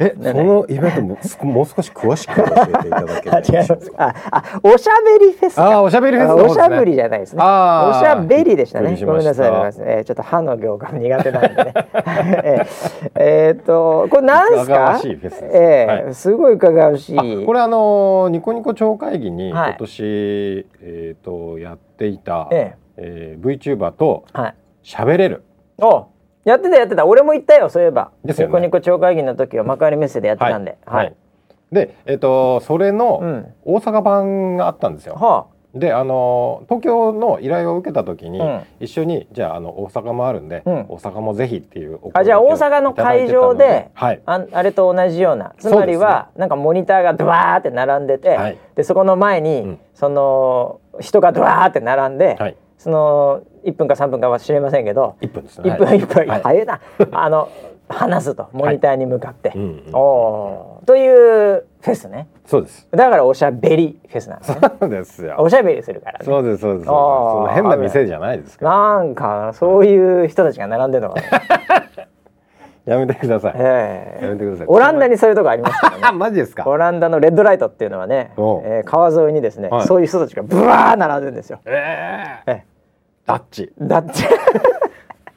[0.07, 3.43] え、ねそのイベントもすもう少し詳しく教えていただけあない？
[3.51, 3.85] で違いしょうか。
[3.85, 4.15] ますあ
[4.55, 7.43] あおしゃべりフェスかあー、おしゃべりフェスおしゃぶりじゃないですね。
[7.43, 7.47] お
[7.95, 8.97] しゃべりでしたね。
[8.97, 9.87] しましたごめんなさい、ごめんなさい。
[9.89, 11.75] えーちょっと歯の行が苦手なんでね。
[13.15, 14.99] えっと、これなんすか？
[15.01, 17.17] しいフェスですねえーはいすごい伺うし。
[17.19, 24.55] あこれあのニコニコ超会議にはい今年、えっ、とやっていた、ええー、VTuber とえはい。
[24.85, 25.43] 喋れる。
[25.81, 26.07] お、
[26.45, 27.07] やってたやってた。
[27.07, 28.11] 俺も行ったよ、そういえば。
[28.25, 30.79] ですよねニコニコ超会議の時は幕張メッセでやってたんで。
[30.87, 31.15] はい。
[31.71, 33.55] で、えっ、とそれうのん。
[33.65, 35.15] 大阪版があったんですよ。
[35.15, 44.21] はで、あの東京の依頼を受けた時に、うん一緒にじゃああの大阪もあるんで、うん大阪もぜひっていうお声あじゃあ大阪の会場ではい。
[44.27, 44.35] あ。
[44.35, 45.55] ああれと同じような。
[45.59, 52.37] つまりは、なんかモニターがドワーって並んでて、はいでそこの前に、うんその人がドワーって並んで。
[52.39, 52.57] はい。
[52.77, 55.71] その1分か3分かは知れませんけど一分ですね。
[55.73, 56.01] 1分はい。
[56.01, 56.41] 1分、はい。
[56.43, 56.81] 早いな。
[57.13, 57.49] あの
[57.89, 60.87] 話すとモニターに向かって、うんうんおー。
[60.87, 62.29] というフェスね。
[62.47, 62.89] そうです。
[62.91, 64.59] だからおしゃべりフェスなんですね。
[64.81, 65.35] そうですよ。
[65.39, 66.25] おしゃべりするからね。
[66.25, 66.87] そうですそうです。
[66.87, 68.59] そ変な店じゃないです。
[68.63, 71.33] なんかそういう人たちが並んでるのかな、
[72.95, 73.55] やめてください。
[73.57, 74.25] ええ。
[74.25, 74.67] やめてください。
[74.69, 76.03] オランダにそういうとこありますからね。
[76.05, 76.65] あ マジですか？
[76.67, 79.87] オランダのレッドライトっていうのはね、えー川沿いにですね、はい。
[79.87, 81.59] そういう人たちがブワー並んでるんですよ。
[81.67, 82.72] えええ
[83.27, 83.71] ダッチ。
[83.79, 84.25] ダッチ。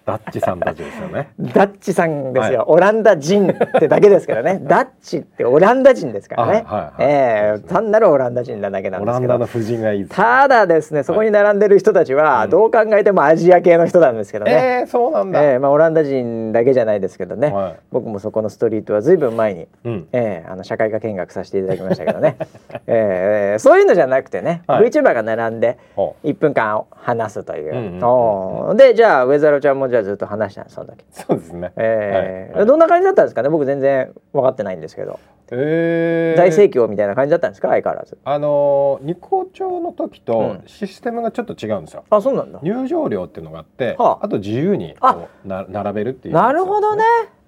[0.06, 1.30] ダッチさんたちですよね。
[1.40, 4.60] ダッチさんですよ、はいオランダ人ってだけですけどね。
[4.64, 6.94] ダッチってオランダ人ですからね、はいはいはい。
[7.00, 9.34] ええ単なるオランダ人なだけなんオですけど。
[9.34, 10.06] ランダの夫人がいい。
[10.08, 15.44] ただですねそこに並んでる人たちはどう考えてもアジア系の人なんですけどね、ええそうなんだ。
[15.44, 17.80] ええまあ、オランダ人だけじゃないですけどね、はい。
[17.92, 20.08] 僕もそこのストリートはずいぶん前に、うん。
[20.12, 22.38] ええあの社会科見学させていただきましたけどね、
[22.88, 24.88] ええそういうのじゃなくてね、はい。
[24.88, 28.76] VTuber が並んでほ1分間話すという、うんうんうんおー。
[28.76, 31.06] でじゃあウェザロちゃんもじゃあずっと話したんですその時。
[31.12, 31.72] そうですね。
[31.78, 32.60] えーはい。
[32.60, 32.66] はい。
[32.66, 33.44] どんな感じだったんですか？
[33.44, 35.20] ね僕全然分かってないんですけど、
[35.52, 37.70] ええ大盛況みたいな感じだったんですか？
[37.70, 38.18] 相変わらず。
[38.26, 40.64] あのーニコ町の時とうん。
[40.66, 42.04] システムがちょっと違うんですよ。
[42.10, 42.60] あそうなんだ。
[42.62, 44.26] 入場料っていうのがあって、はあ。
[44.26, 47.04] あと自由にあこうな並べるっていう、なるほどね、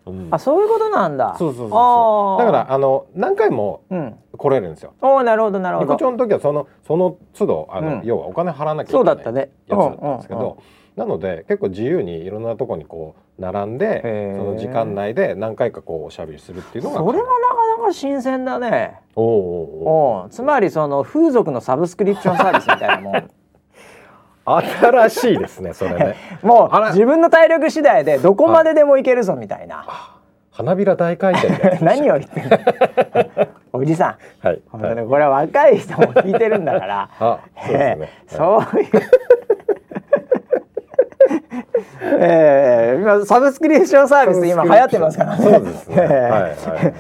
[0.06, 0.28] うん。
[0.32, 1.36] あそういうことなんだ。
[1.38, 2.40] そうそうそう。
[2.40, 4.16] だからあの何回もうん。
[4.38, 4.94] 来れるんですよ。
[5.02, 8.02] おーなるほどなるほニコど町の時はそのその都度あの、うん。
[8.06, 10.58] 要はお金払わなきゃいけないそうだったねやつだったんですけど、うんうんうん
[10.98, 19.00] なので結構自由にいろんなとこにこう並んでその時間内で何回かこうおしゃべりするっていうのがそれはなかなか新鮮だね。
[19.16, 23.30] おうおつまりその風俗のサブスクリプションサービスみたいなもん。
[24.48, 26.16] 新しいですねそれね。
[26.42, 29.86] もう自分の体力次第でどこまででも行けるぞみたいな、
[30.52, 31.78] 花びら大回転。
[31.86, 32.58] 何を言ってんの？
[33.74, 34.48] おじさん。
[34.48, 37.10] はい、はねこれは若い人も聞いてるんだから。
[37.20, 38.36] あそうですね、ええ。
[38.36, 38.90] そういう
[42.20, 45.44] ええ今サブスクリプションサービス今流行ってますからね。
[45.44, 45.96] そうですね。
[46.00, 46.94] ええはいはい。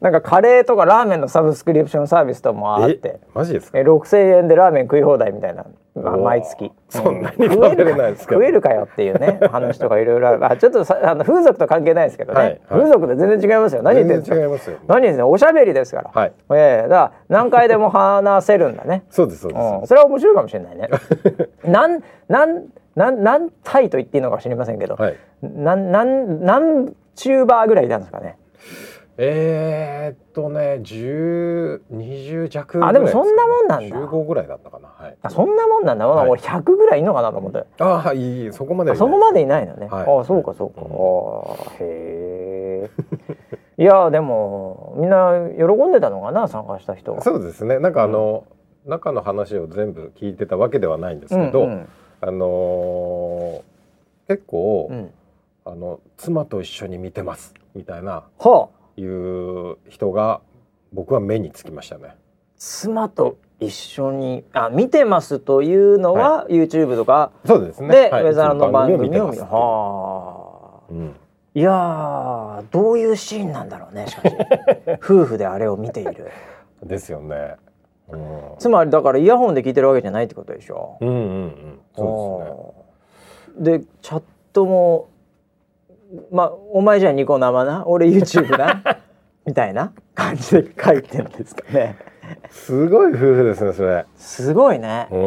[0.00, 3.08] なんかカレーとかラーメンのサブスクリプションサービスともあって。
[3.08, 3.78] え、マジですか？
[3.78, 5.64] え六千円でラーメン食い放題みたいな、
[5.94, 6.72] まあ、毎月。
[6.88, 10.44] そんなに食べれないですけど食えるかよっていうね話とかいろいろある。
[10.52, 12.60] あちょっとさ あの風俗と関係ないですけどね、はいはい。
[12.68, 13.82] 風俗と全然違いますよ。
[13.82, 14.36] 何言ってんですか？
[14.36, 14.76] 全然違いますよ。
[14.88, 16.32] 何言ってんのおしゃべりですから、はい。
[16.52, 19.04] ええだから何回でも話せるんだね。
[19.10, 20.88] そうですそうです、うん、それは面白いかもしれないね。
[21.64, 28.38] なんなんなん何体と言っていいのか知りませんけど、はいなんなん何チューバーぐらいいたんですかね。
[29.18, 36.06] えー、っとね十二十弱ぐらいあでもそんなもんなんだ十五ぐらいだったかなはいあそんなもんなんだ。
[36.06, 37.64] はい俺100ぐらいいんのかなと思って。
[37.80, 39.88] ああいいいいそこまではいないあそこまでいないのね。
[39.88, 40.80] はいあそうかそうか。
[41.70, 42.88] あへ
[43.78, 43.82] え。
[43.82, 47.22] いやでもみんな喜んでたのかな参加した人は。
[47.22, 48.44] そうですねなんかあの、
[48.86, 51.88] 中の話を全部聞いてたわけではないんですけど、うんうん
[52.22, 53.72] あのー
[54.28, 55.10] 結構、うん。
[55.64, 58.68] あの妻と一緒に見てますみたいなはあ。
[58.96, 60.40] いう人が
[60.92, 62.16] 僕は目につきましたね。
[62.56, 67.32] 妻と一緒にあ見てますというのは、YouTube とか？
[67.44, 67.88] そうですね。
[67.88, 68.24] で、はい。
[68.24, 69.40] ウェザーの番組を見てます。
[69.42, 70.92] はあ。
[70.92, 71.16] うん。
[71.54, 74.34] いやーどういうシーンなんだろうねしかし。
[75.02, 76.28] 夫婦であれを見ている。
[76.82, 77.56] ですよね。
[78.12, 80.98] うん、つまりだからイヤホンで聞いてるわけじゃないってことでしょ？
[81.00, 81.80] うんうんうん。
[81.96, 82.74] そ
[83.58, 84.22] うでチャッ
[84.52, 85.08] トも
[86.30, 87.84] まあお前じゃあニコ生な？
[87.86, 88.82] 俺 YouTube な？
[89.44, 91.96] みたいな感じで書いてるんですかね
[92.44, 92.86] ですね。
[92.86, 94.06] すごい夫婦ですねそれ。
[94.16, 95.18] すごいねうん。
[95.18, 95.24] いや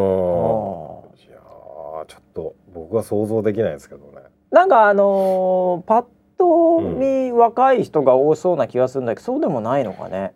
[2.08, 4.22] ちょっと僕は想像できないですけどね。
[4.52, 6.06] なんかあのーパッ
[6.38, 10.34] と見若い人が多そうな気がするんだけど、そうでもないのかね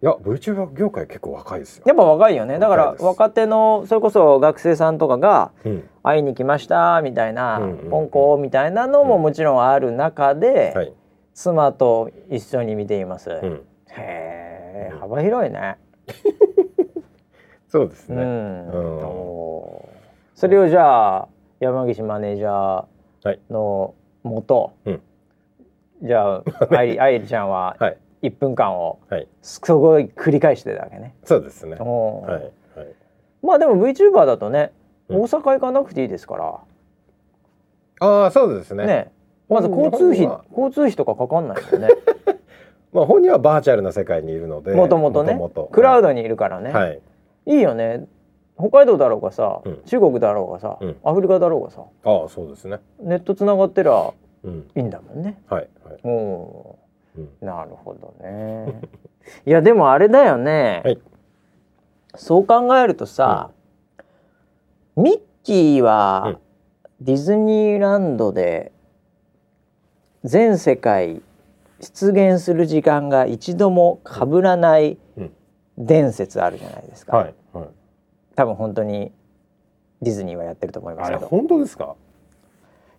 [0.00, 1.84] いや VTuber 業界結構若いですよ。
[1.86, 2.58] やっぱ若いよね。
[2.60, 5.88] だから若手のそれこそ学生さんとかがうん。
[6.04, 10.92] 会いに来ましたみたいな、ポンコみたいなのももちろんある中で、はい。
[11.34, 13.62] 妻と一緒に見ています、うん。
[13.90, 15.76] へえ幅広いね。
[16.08, 17.00] う
[17.68, 18.22] そうですね。
[18.22, 19.00] ん、うん。
[20.34, 21.28] それをじゃあ
[21.60, 22.86] 山岸マネージャは
[23.24, 25.02] いーのもと、うん。
[26.02, 29.28] じゃあ愛理愛理ちゃんははい1分間をはい。
[29.42, 31.76] すごい繰り返してたわけね、そうですね。
[31.76, 32.26] は
[32.76, 32.94] いはい。
[33.42, 34.72] まあでも VTuber だとね、
[35.08, 36.60] うん大阪行かなくていいですから
[38.00, 38.86] ああそうですね。
[38.86, 39.12] ね
[39.48, 41.88] まず交通費交通費とかかかんないよね
[42.92, 44.74] まあ本人はバーチャルな世界にいるので。
[44.74, 45.40] もともとね
[45.72, 47.00] クラウドにいるからね、はい。
[47.46, 48.06] いいよね
[48.58, 52.80] 北海道だろうがさ、うん中国だろうがさ、うんアフリカだろうがさああそうですね。
[53.00, 54.12] ネットつながってりゃ
[54.44, 54.68] うん。
[54.76, 55.42] いいんだもんね。
[55.48, 56.00] はいはい。
[56.04, 56.76] お
[57.40, 58.80] なるほどね。
[59.46, 60.98] いやでもあれだよね、はい
[62.14, 63.50] そう考えるとさ、
[64.96, 66.38] ミッキーは
[67.00, 68.72] ディズニーランドで
[70.24, 71.22] 全世界
[71.80, 75.32] 出現する時間が一度も被らないうん
[75.76, 77.16] 伝説あるじゃないですか。
[77.18, 77.68] はいはい。
[78.34, 79.12] 多分本当に
[80.02, 81.28] ディズニーはやってると思いますけど。
[81.28, 81.94] 本当ですか？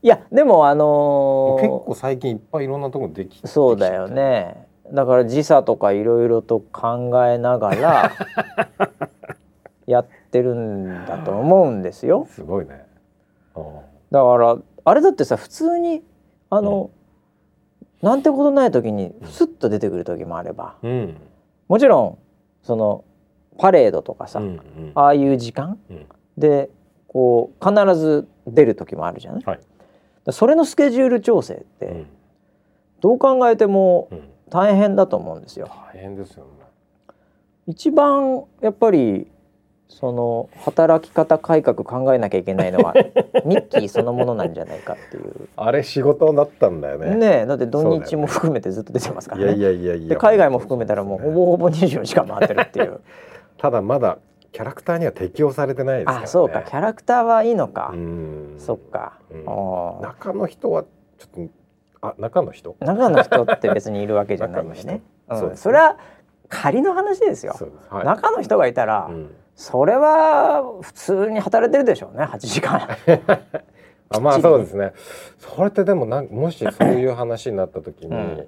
[0.02, 4.08] いやでもあのー結構最近いっぱいいろんなとこできそうだよ。
[4.08, 4.68] ね。
[4.94, 8.12] だから時差とかいろいろと考えながら
[9.86, 12.26] やってるんだと思うんですよ。
[12.30, 12.86] すごいね。
[14.12, 16.02] だからあれだってさ普通に
[16.50, 16.90] あの、
[18.02, 21.18] なんてことない時にスッと出てくる時もあればうん。
[21.68, 22.18] もちろん
[22.64, 23.04] その
[23.58, 24.92] パレードとかさ、うんうん。
[24.96, 26.06] ああいう時間うん
[26.38, 26.70] で
[27.08, 29.60] こう必ず出る時もあるじゃない、はい
[30.32, 32.08] それのスケジュール調整ってうん
[33.02, 34.30] どう考えてもうん。
[34.50, 35.70] 大変だと思うんですよ。
[35.94, 36.50] 大変ですよね。
[37.68, 39.28] 一番やっぱり
[39.88, 42.94] その働き方改革考えなきゃいけないのは
[43.46, 45.50] ミッキーそのものなんじゃないかっていう。
[45.56, 47.16] あれ仕事だったんだよね。
[47.16, 49.56] ねえだって土日も含めてずっと出てますからね。
[49.56, 50.10] いやいやいやいや。
[50.10, 53.02] で海外も含めたらもうほぼほぼ24時間回ってるっていう。
[53.58, 54.18] ただまだ
[54.52, 56.24] キャラクターには適用されてないですからね。
[56.26, 57.92] あそうかキャラクターはいいのか。
[57.94, 58.56] うん。
[58.58, 59.20] そっか。
[59.32, 60.84] うん中の人は
[61.18, 61.52] ちょっと
[62.02, 62.76] あ中の人？
[62.80, 64.74] 中の人って別にいるわけじゃないよ中ね。
[64.74, 65.98] うですねうんそれは
[66.48, 67.56] 仮の話ですよ。
[67.90, 68.06] はい。
[68.06, 72.88] 中の人がいたら、うんそれは普通に働いてるでしょうね8時間。
[74.10, 74.94] あまあそうですね。
[75.38, 78.48] それってでもなんもしそういう話になった時に、うん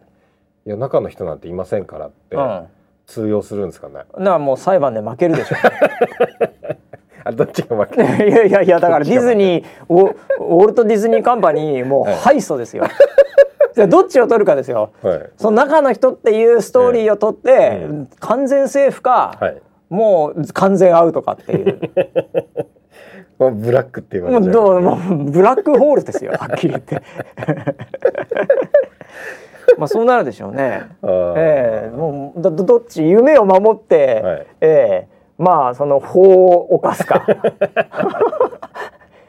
[0.65, 2.67] いや中の人なんていませんからってうん。
[3.07, 3.93] 通用するんですかね？
[3.95, 5.55] だからもう裁判で負けるでしょ
[7.23, 8.01] あどっちが負け？
[8.27, 12.85] いやいやいやだからディズニーウォルト・ディズニーカンパニーもう はい敗訴ですよ。
[13.73, 14.91] じゃあどっちを取るかですよ。
[15.01, 19.61] はいその中の人っていうストーリーを取って、ええ完全セーフか、はい。
[19.89, 21.79] もう完全アウトかっていう。
[23.39, 24.63] もうブラックって言わもれちゃう。
[24.63, 27.01] うどうもうブラックホールですよはっきり言って。
[29.77, 30.83] まあそうなるでしょうね。
[31.35, 31.95] ええ。
[31.95, 34.45] もうどどどっち夢を守って、はい。
[34.61, 35.11] ええ。
[35.37, 37.25] まあその法を犯すか。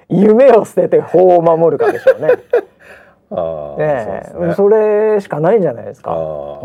[0.08, 2.28] 夢を捨てて法を守るかでしょうね。
[3.30, 4.30] あーええ。
[4.30, 4.54] そね。
[4.54, 6.10] それしかないんじゃないですか。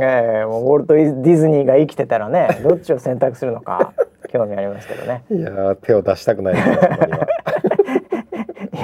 [0.02, 0.46] ええ。
[0.46, 3.94] もうウォルト・ディズニーが生きてたらねどっちを選択するのか
[4.28, 5.24] 興味ありますけどね。
[5.32, 7.18] いやー手を出したくないですねあんまりは。
[7.20, 7.22] い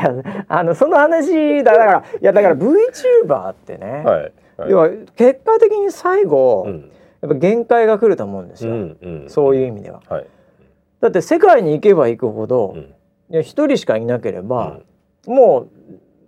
[0.04, 4.32] やあのその話だだからいやだから VTuber ってね、はい。
[4.58, 4.70] はい。
[4.70, 6.92] 要は結果的に最後、うん。
[7.22, 9.30] やっぱ限界が来ると思うんですよ、うんうん。
[9.30, 10.02] そういう意味では。
[10.10, 10.28] はい。
[11.00, 12.76] だって世界に行けば行くほど、
[13.32, 13.44] うん。
[13.44, 14.80] 人しかいなければ、
[15.26, 15.68] も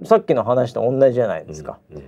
[0.01, 1.79] うさっきの話と同じじゃないですか。
[1.91, 2.03] うん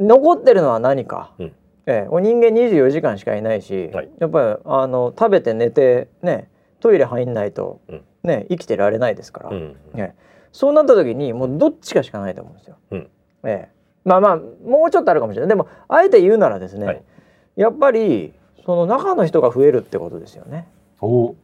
[0.00, 1.52] 残ってるのは何か、うん。
[1.86, 4.10] ええ、お人間24時間しかいないし、はい。
[4.20, 6.48] やっぱりあの食べて寝てね
[6.80, 8.04] トイレ入んないと、うん。
[8.22, 9.76] ね生きてられないですから、うん。
[9.96, 10.14] ええ、
[10.58, 12.78] そうなった時にもうどっちかしかないと思うんですよ。
[12.90, 13.10] うん。
[13.44, 13.72] ええ、
[14.04, 15.48] まあまあもうちょっとあるかもしれない。
[15.50, 17.02] でもあえて言うならですね、はい。
[17.54, 18.32] やっぱり
[18.66, 20.66] その中の人が増えるってことですよね。
[21.00, 21.36] お。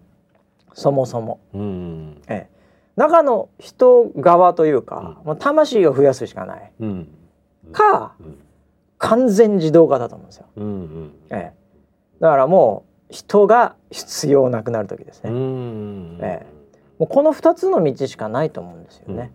[0.73, 1.39] そもそも。
[1.55, 2.23] うん。
[2.27, 2.57] ええ、
[2.97, 6.73] 中の人側というか、もう魂を増やすしかない。
[6.81, 7.09] うん。
[7.71, 8.39] かうん。
[8.99, 10.47] 完全自動化だと思うんですよ。
[10.57, 11.53] うんうんええ、
[12.19, 15.31] だからもう人が必要なくなる時ですね。
[15.31, 16.45] うんえ
[16.99, 19.33] もうこの2つの道しかないと思うんですよね。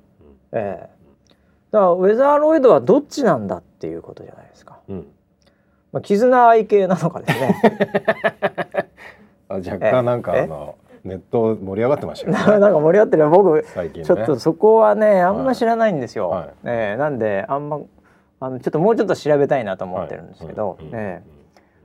[0.51, 0.89] ええ、
[1.71, 4.79] だからウェザーロイドはどっちなんだっていうことじゃないですか。
[4.87, 5.07] うん。
[5.91, 7.55] まあ、絆愛系なのかですね。
[9.49, 13.29] あ若干なんかえあのネット盛り上がってました なんか盛り上がってる。
[13.29, 14.03] 僕ね。
[14.03, 16.29] ちょっとそこはねあんま知らないんですよ。
[16.29, 16.49] はい。
[16.65, 16.97] ええ。
[16.97, 17.79] なんであんま
[18.39, 21.21] あのちょっともうちょっと調べたいなと思ってるんですけど、はえ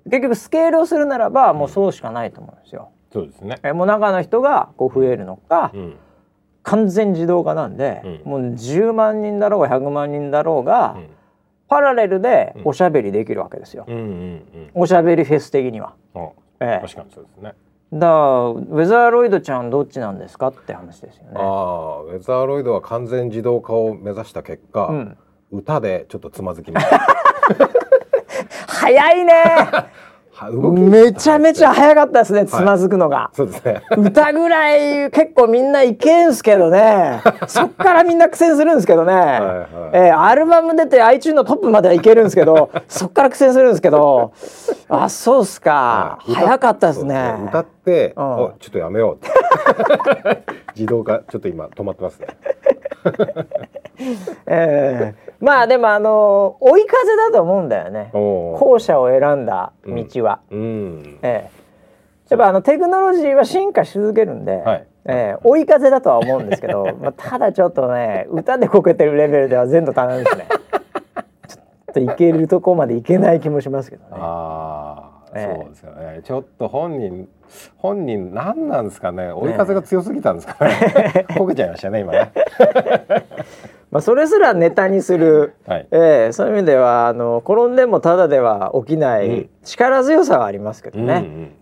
[0.06, 0.10] え。
[0.10, 2.90] 結局スケールをするならばもうそうしかないと思うんですよ。
[3.14, 3.61] そうですね。
[3.62, 5.96] えもう中の人がこう増えるのか、うん。
[6.64, 8.22] 完全自動化なんで、うん。
[8.24, 11.07] もう10万人だろうが100万人だろうが、うん。
[11.68, 12.62] パラレルでうん。
[12.64, 13.85] おしゃべりできるわけですよ。
[13.87, 15.94] うんうんおしゃべりフェス的には。
[16.59, 16.81] ええ。
[16.83, 17.55] 確かにそうですね。
[17.92, 18.11] だから
[18.48, 21.31] ウェザーロイドちゃんどっちなんですかって話ですよね。
[21.37, 25.16] ああウェザーロイドは完全自動化を目指した結果、うん、
[25.53, 27.07] 歌でちょっとつまずきました
[28.66, 29.33] 早いね
[30.73, 33.83] めちゃめちゃ早かったですねつまずくのが、そうですね。
[33.97, 37.23] 歌ぐらい結構みんないけんすけどね。
[37.47, 44.33] そっからみんな苦戦するんですけどね、はいえーアルバム出て iTunes のトップまではいけるんですけど そっから苦戦するんですけど。
[44.88, 46.35] あそうっすか、はい。
[46.35, 47.37] 早かったですね。
[47.49, 50.44] 歌って、ちょっとやめようって。
[50.75, 52.27] 自動化ちょっと今止まってますね。
[54.47, 58.11] えーまあでもあの追い風だと思うんだよね。
[58.12, 61.18] 後者を選んだ道は、うん。
[61.23, 61.64] ええ。
[62.31, 64.87] やっぱあのテクノロジーは進化し続けるんで、はい。
[65.07, 70.47] ええ追い風だとは思うんですけど、 まあ、ただちょっとね歌でこけてるレベルでは全土足らんですね。
[71.47, 74.09] ちょっといけるとこまでいけない気もしますけどね。
[74.12, 75.61] ああ、ええ。
[75.61, 76.20] そうですよね。
[76.23, 77.29] ちょっと本人
[77.77, 79.31] 本人何なんですかね。
[79.31, 81.27] 追い風が強すぎたんですかね。
[81.37, 82.33] こけちゃいましたね今ね
[83.94, 85.87] まあ、それすらネタにする、はい。
[85.92, 89.50] ええそういう意味ではあの転んでもただでは起きなういん。
[89.62, 91.14] 力強さはありますけどね、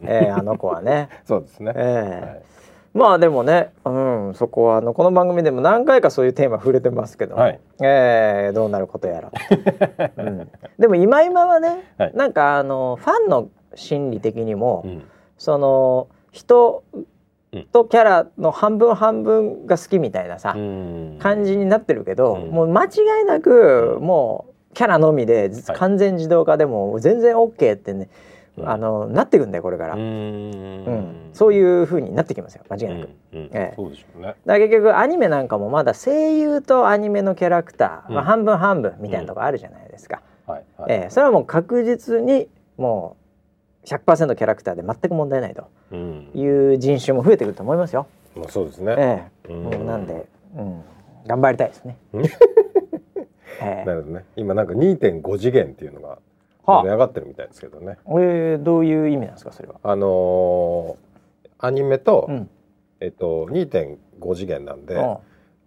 [0.03, 1.11] うんええあの子はね。
[1.29, 2.27] そうですね、ええ。
[2.27, 2.43] はい。
[2.95, 3.91] まあでもね、う
[4.31, 7.61] ん、そこはあのこの番組でも何回かそういうテーマ触れてますけど、はい。
[7.83, 9.31] えーどうなることやら、
[10.17, 10.49] うん、
[10.81, 12.13] でも今今はね、はい。
[12.15, 15.03] なんかあのファンの心理的にも、うん。
[15.37, 17.07] その人うん
[17.73, 21.19] とキャラの半分半分が好きみたいなさ、うん。
[21.21, 22.51] 感じになってるけど、うん。
[22.51, 22.89] もう間違
[23.23, 25.77] いなく、もうキャラのみではい。
[25.77, 28.09] 完全自動化でも全然 OK ってね、
[28.57, 28.69] うん。
[28.69, 30.51] あのなってくんだよこれから、ううん。
[30.91, 33.11] んそういう風になってきますよ間違いなく。
[33.33, 33.73] ええ。
[33.77, 34.35] そうでしょうね。
[34.47, 40.65] だ結局アニメなんかもまだ声優とアニメのキャラクター、まあ、うん半分半分みたいなとこあるじゃないですか、はい。
[40.79, 41.11] はい、ええ。
[41.11, 43.22] それはもう確実にもう
[43.85, 46.31] 100%キャラクターで全く問題ないとうん。
[46.35, 49.53] いう人種も増えてくると思いますよ、まあそうですね、ええ。
[49.53, 49.87] うん。
[49.87, 50.83] なんで、うん、
[51.27, 51.97] 頑張りたいですね。
[52.13, 52.31] うん、え
[53.61, 53.85] え。
[53.85, 54.25] なるほどね。
[54.37, 56.19] 今なんか2.5次元っていうのが
[56.65, 57.99] は盛り上がってるみたいですけどね。
[58.07, 61.13] えーどういう意味なんですかそれは、あのー
[61.65, 62.51] アニメと、うん。
[63.01, 65.17] えっと2.5次元なんで、うん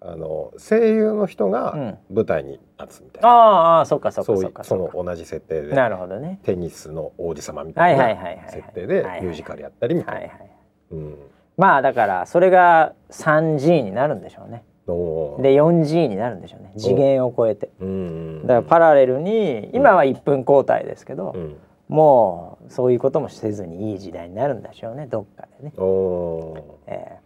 [0.08, 1.98] あの声優の人うがん。
[2.12, 5.76] 舞台に立つみたいあな、あああそっかそっかそうかその同じ設定で。
[5.76, 6.40] なるほどね。
[6.44, 8.46] テニスの王子様みはいたいはいはいはいはい。
[8.46, 10.20] な設定でミュージカルやったりみたいな。
[10.22, 10.50] はいはい。
[10.92, 11.18] うん。
[11.58, 14.64] まあだからそれが 3G になるんでしょうね。
[14.88, 16.72] で 4G になるんでしょうね。
[16.78, 17.72] 次元を超えて。
[17.80, 21.58] うんだからパラレルに今は1分交代ですけど、うん。
[21.88, 25.06] もうそういうこともせずにいい時代になるんでしょうね。
[25.08, 26.62] どっかでね、おー。
[26.88, 27.18] え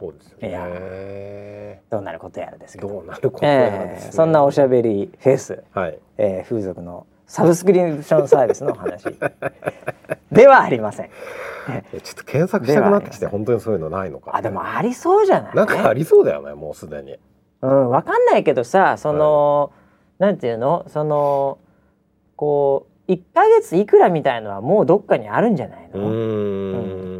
[0.00, 0.66] そうですよいや。
[1.90, 2.88] どうなることやらですけど。
[2.88, 4.10] どうなることやらえですね。
[4.10, 5.98] ーそんなおしゃべりフェス、はい。
[6.16, 9.04] えー風俗のサブスクリプションサービスの話。
[10.32, 11.10] ではありません。
[11.68, 14.34] えちょっと検索したくなってきて本当にそういうのないのか。
[14.34, 15.54] あでもありそうじゃない？
[15.54, 17.16] なんかありそうだよねもうすでに。
[17.62, 19.70] うん、わかんないけどさその、
[20.18, 20.84] なんていうの？
[20.88, 21.58] その
[22.36, 27.19] こう1ヶ月いくらみたいのはもうどっかにあるんじゃないうの、ーん。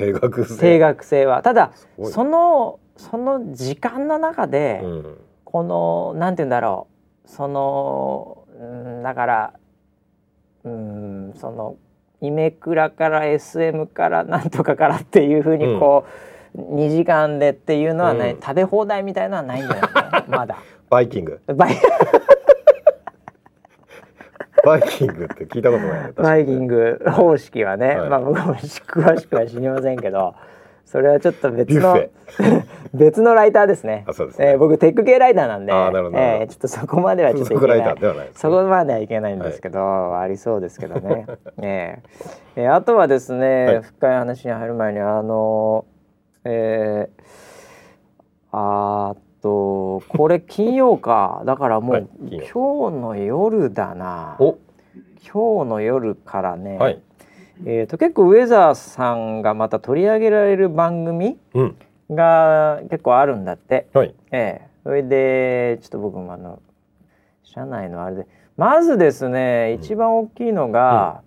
[0.00, 0.58] 定額制。
[0.58, 1.72] 定額制はただ
[2.02, 5.18] そのその時間の中で、うん。
[5.44, 6.86] このなんて言うんだろ
[7.24, 9.52] うそのうんだから
[10.62, 11.76] うんその
[12.20, 16.04] イメクラから SM からなんとかからっていうふうにこ
[16.54, 20.58] う、2時間でっていうのはない、うん食べ放題みたいのはないんじゃないのまだ。
[20.90, 21.40] バイキング。
[21.46, 21.76] バイ
[24.64, 26.12] バイキングって聞いたことないね。
[26.16, 27.02] バイキング。
[27.06, 28.10] 方式はね、はい。
[28.10, 28.80] まあ僕も詳し
[29.26, 30.34] くは知りませんけど。
[30.84, 31.96] それはちょっと別の
[32.92, 34.04] 別のライターですね。
[34.08, 34.50] あそうですね。
[34.50, 35.72] えー僕テック系ライターなんで。
[35.72, 37.82] あーなるほどえーちょっとそこまではちょっといけない。
[37.84, 38.32] ターではないね。
[38.34, 41.26] そこまではいけないんですけど、ありそうですけどね。
[41.62, 41.98] え。
[42.56, 43.82] ーえーあとはですね、はい。
[43.82, 45.84] 深い話に入る前にあの
[46.44, 47.22] えー
[48.50, 51.42] あーっとこれ金曜か。
[51.46, 52.08] だからもう、はい
[52.52, 54.36] 今日の夜だな。
[54.38, 54.58] お。
[55.22, 57.02] 今日の夜からね、はい。
[57.66, 61.76] えー、と結構ウェザーさんがまた取り上げられる番組うん。
[62.10, 64.14] が結構あるんだって、はい。
[64.32, 64.68] ええ。
[64.82, 66.60] それでちょっと僕もあの
[67.42, 68.26] 社内のあれで
[68.56, 69.82] まずですねうん。
[69.82, 71.22] 一番大きいのが、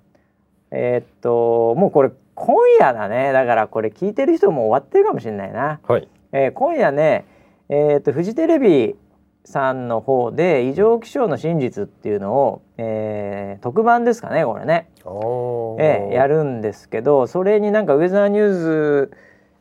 [0.72, 3.32] えーっともうこれ今夜だね。
[3.32, 6.07] だからこれ聞いてる人も終わってるかもしれないな、はい。
[6.32, 7.26] えー今夜ね
[7.70, 8.95] えーっとフジテレビ
[9.45, 14.89] さんの方で異常気象の真実っていうのを、えー特番ですかねこれね、
[15.80, 19.11] ええやるんですけどそれになんかウェザーニューズ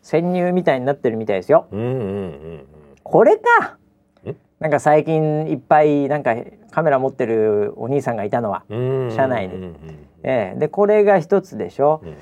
[0.02, 1.66] 潜入みたいになってるみたいですよ。
[1.70, 1.90] うんうんう
[2.58, 2.66] ん
[3.04, 3.76] これか。
[4.28, 6.34] んなんか最近いっぱいなんか
[6.70, 9.56] カメラ持ってるお兄さんがいたのは、うん社内で
[10.24, 12.00] ええでこれが一つでしょ。
[12.04, 12.16] うん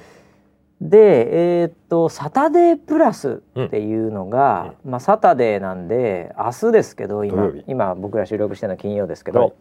[0.80, 9.52] でえーっと「サタデープラス」っていうのが、まあサタデーなんで明日ですけど今今僕ら収録してるのは金曜ですけど、はい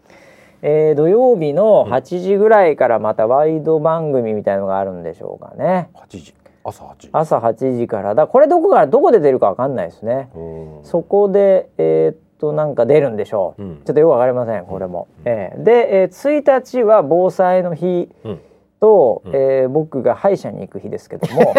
[0.62, 1.94] えー土曜日のうん。
[1.94, 5.90] 8時ぐらいからまたワイド番組みたいのがあるんでしょうかね。
[5.94, 6.34] 8時。
[6.64, 7.10] 朝8時。
[7.12, 8.16] 朝8時から。
[8.16, 10.30] だこれどこからどこで出るかわかんないですね。
[10.36, 10.80] うん。
[10.84, 13.62] そこでえーっとなんか出るんでしょう。
[13.64, 13.76] うん。
[13.86, 15.08] ちょっとよくわかりませんこれも。
[15.26, 15.32] うん。
[15.32, 18.40] えーで、えー、1日は防災の日うん
[18.80, 19.36] と、うん。
[19.36, 21.54] えー僕が歯医者に行く日ですけども、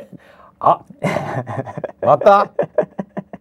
[0.60, 0.80] あ
[2.02, 2.50] また？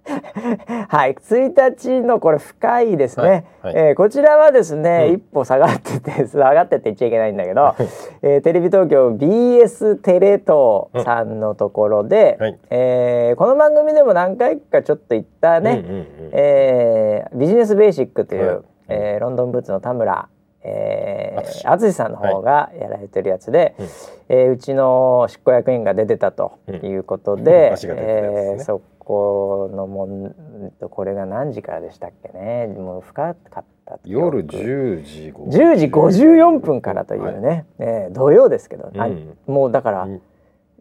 [0.88, 3.46] はい1日のこれ深いですね。
[3.64, 3.88] はいはい。
[3.88, 5.14] えーこちらはですね、うん。
[5.16, 7.74] 一歩下がってて 下がってって言っちゃいけないんだけど、
[8.22, 12.60] えーテレビ東京 BS テレ東さんのところで、はい。
[12.70, 16.06] えーこの番組でも何回かちょっと言ったね、うんうんうん。
[16.34, 18.60] えービジネスベーシックという、はい。
[18.90, 20.28] えーロンドンブーツの田村
[20.68, 21.94] え淳ー、淳。
[21.94, 23.86] さんの方がやられてるやつで、うん。
[24.30, 27.44] えーうちの執行役員が出てたということうん。
[27.44, 28.52] で、足が出てたやつですね。
[28.54, 32.66] えーそこのもんとこれが何時からでしたっけね。
[32.68, 39.38] もう深かった夜10時5 10時54分からというね、えー土曜ですけど、あうん。
[39.46, 40.22] もうだから、うん。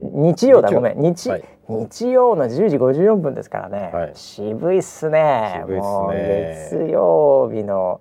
[0.00, 1.00] 日曜だごめん。
[1.02, 1.44] 日、はい。
[1.68, 4.10] 日曜の10時54分ですからね、はい。
[4.14, 5.60] 渋いっすね。
[5.66, 5.90] 渋いっすね。
[5.90, 8.00] もう月曜日の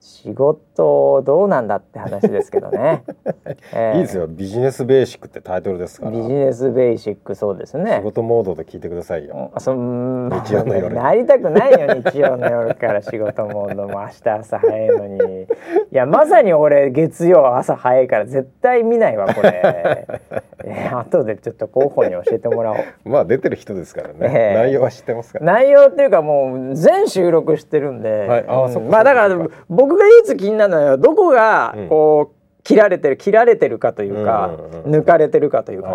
[0.00, 3.04] 仕事どうなんだって話ですけどね、
[3.72, 4.26] えーいいですよ。
[4.26, 6.12] ビジネスベーシックってタイトルですから。
[6.12, 7.96] ビジネスベーシックそうですね。
[7.98, 9.50] 仕事モードで聞いてくださいよ。
[9.54, 14.00] うんそん日曜の夜なりたくないよ日曜の夜から仕事モードも。
[14.00, 15.42] 明日朝早いのに。
[15.42, 15.46] い
[15.92, 19.60] やまさに俺月曜朝早いから絶対見ないわこれ、
[20.64, 22.78] えー後でちょっと候補に教えてもらおう。
[23.04, 24.54] まあ出てる人ですからね、ええ。
[24.54, 25.44] 内容は知ってますから。
[25.44, 28.44] 内容っていうかもう全収録してるんで、はい。
[28.46, 29.36] あーうまあだから
[29.68, 31.88] 僕が唯一気になるのはどこがうん。
[31.88, 34.56] こう切られてる切られてるかというか、
[34.86, 35.90] 抜かれてるかというか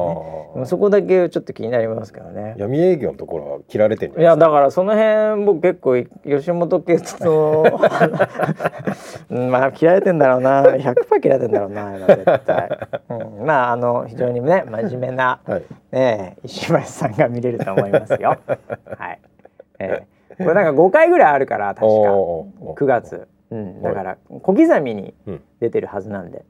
[0.55, 0.65] ね。
[0.65, 2.53] そこだけちょっと気になりますけどね。
[2.57, 7.65] 闇営業のところは切られてるいやだからその辺僕結構吉本系と
[9.32, 10.61] うん まあ切られてんだろうな。
[10.61, 15.63] 100%切られてんだろうな今絶対、うん、まああの非常にね真面目な、はい。
[15.91, 18.38] ねえ石橋さんが見れると思いますよ。
[18.95, 19.20] はい、
[19.80, 20.03] え
[20.38, 20.43] え。
[20.43, 21.86] これなんか5回ぐらいあるから確か。
[21.88, 25.41] おーおー9月、うん、だから小刻みにうん。
[25.60, 26.45] 出てるはずなんで、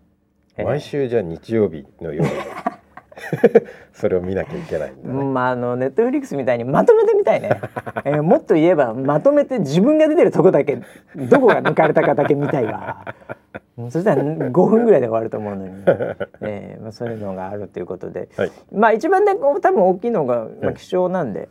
[0.58, 0.66] ええ。
[0.66, 2.28] 毎週じゃあ日曜日の夜。
[3.94, 7.50] それを見なきゃいけないんだね、まああのネットフリックスみたいにまとめてみたいね、
[8.06, 10.78] えーもっと言えばまとめて自分が出てるとこだけ
[11.16, 13.06] どこが抜かれたかだけ見たいわ。
[13.78, 15.84] う んそしたら5分ぐらいで終わると思うのに、
[16.42, 18.52] えーまあ、そういうのがあるということで、はい。
[18.72, 20.76] まあ一番ね多分大きいのが、まあ、はい。
[20.76, 21.50] 気象なんで、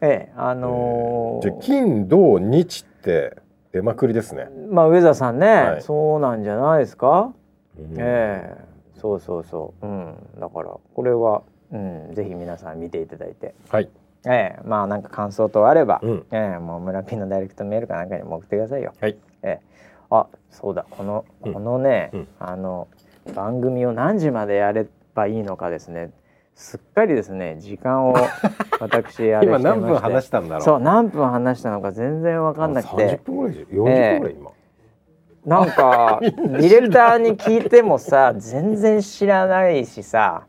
[0.00, 3.36] えーあのーじゃあ金土日って
[3.74, 5.82] 出まくりですね、まあ上田さんね、はい。
[5.82, 7.34] そうなんじゃないですか、
[7.76, 7.96] うん。
[7.98, 8.64] ええ。
[8.94, 13.56] そうそうそう、うん、だからこれは、うん、ぜひ皆さん見ていただいて。
[13.68, 13.90] はい。
[14.26, 14.60] ええ。
[14.64, 16.26] まあなんか感想等あれば、うん。
[16.30, 16.58] ええ。
[16.60, 18.92] もう村ピンのダイレクトメールかなんかにも送ってくださいよ。
[19.00, 19.18] はい。
[19.42, 19.60] ええ。
[20.08, 20.86] あそうだ。
[20.88, 21.52] このうん。
[21.52, 22.28] このね、うん。
[22.38, 22.86] あの
[23.34, 26.12] 番組を何時までやればいいのかですね
[26.54, 28.14] すっかりですね時間を
[28.80, 30.62] 私あれ今何分話したんだろう。
[30.62, 33.84] そう何分話したのか全然わかんなく30て分ぐらいじゃ40分
[34.20, 34.50] ぐらい今、
[35.44, 40.44] なんか ディレクターに聞いてもさ全然知らないしさ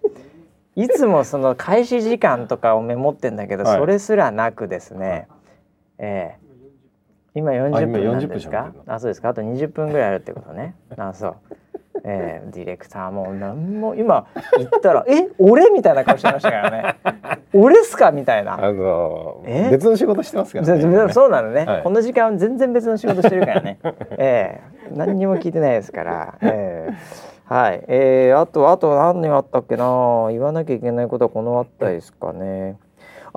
[0.76, 3.80] いつもその開始時間とかをメモってんだけど、はい。
[3.80, 5.28] それすらなくですね、
[5.98, 6.40] ええ。
[7.34, 8.74] 今40あ今分なん40ですか？
[8.86, 9.30] あそうですか。
[9.30, 10.76] あと20分ぐらいあるってことね。
[10.98, 11.36] あそう
[12.04, 14.28] ええディレクターも何も今
[14.58, 16.96] 言ったら「え俺?」みたいな顔してましたからね
[17.54, 18.54] 「俺っすか?」みたいな。
[18.64, 19.70] あのえ？
[19.72, 21.84] 別の仕事してますから全ね然そうなのね、はい。
[21.84, 23.80] この時間は全然別の仕事してるからね。
[24.18, 24.76] ええ。
[24.96, 26.36] 何にも聞いてないですから。
[26.42, 26.94] ええ。
[27.48, 27.84] はい。
[27.88, 30.28] えー、あとあと何があったっけな？
[30.30, 32.78] 言わなきゃいけないことはこのあったですかね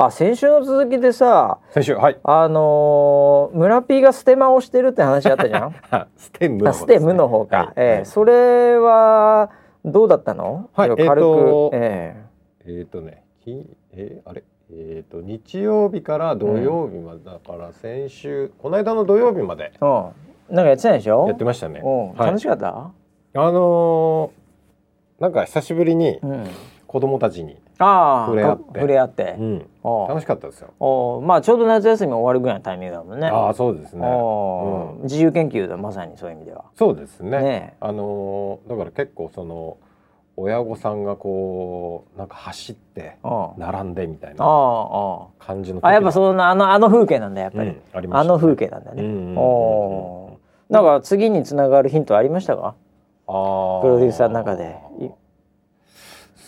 [0.00, 2.18] あ先週の続きでさ先週はい。
[2.22, 5.74] あのー、村 P がステマをしてるって話あったじゃん？
[6.16, 6.94] ステムのあ方ね。
[6.94, 7.72] ステムの方か、はい。
[7.76, 8.06] ええはい。
[8.06, 9.50] それは
[9.84, 12.16] どうだったの、はい軽く、えーとえ
[12.66, 12.82] え。
[12.82, 14.44] っ、とねきえーあれ？
[14.70, 19.72] えっ、と日曜日から土曜日まで、だから先週この間の土曜日まで。
[19.74, 20.54] えうん。
[20.54, 21.26] なんかやってたでしょ？
[21.26, 21.80] やってましたね。
[21.82, 22.08] うん。
[22.10, 22.26] はい。
[22.28, 22.92] 楽しかった、あ
[23.34, 26.44] のーなんか久しぶりにうん。
[26.86, 28.64] 子供たちに、ああ触れ合って。
[28.74, 29.66] 触れ合って、うん、
[30.08, 30.70] 楽しかったですよ。
[30.80, 31.22] おう。
[31.22, 33.28] まあちょうど夏休み終わるぐらいのタイミングだもんね。
[33.28, 34.06] ああそうですね。
[34.06, 34.96] おう。
[34.98, 35.02] うん。
[35.04, 36.64] 自由研究だまさにそういう意味では。
[36.76, 37.40] そうですね。
[37.40, 39.76] ねあのーだから結構その
[40.40, 50.38] 親御さんがこうなんか走ってあ並んでみたいあなあ感じのああやっぱうそのあのあの風景なんだやっぱり、ん、ありましたあの風景なんだね、うんうお
[50.70, 52.76] なんか次につながるヒントありましたか？
[53.26, 53.80] あー。
[53.82, 54.76] プロデューサーの中で。
[55.00, 55.08] い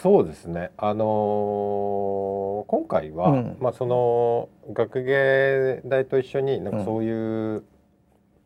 [0.02, 0.70] そうですね。
[0.76, 3.56] あのー今回は、うん。
[3.60, 7.64] まあその学芸大と一緒になんかそういう、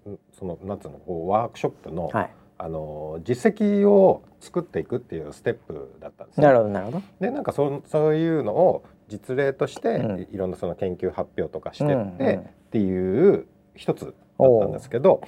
[0.07, 2.31] うんそのなんつうのこうワークショップの、はい。
[2.59, 7.03] あのー実績を作っていくっていうステップだったんですねなるほどなるほど。
[7.21, 10.21] でなんかそそういうのを実例として、うん。
[10.21, 12.39] いいろんなその研究発表とかしてって、うんうん。
[12.41, 12.43] っ
[12.73, 13.47] ていう
[13.77, 14.15] 一つだっ
[14.61, 15.21] たんですけど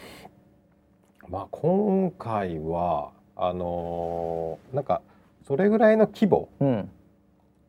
[1.28, 5.02] まあ今回はあのーなんか
[5.46, 6.90] それぐらいの規模うん。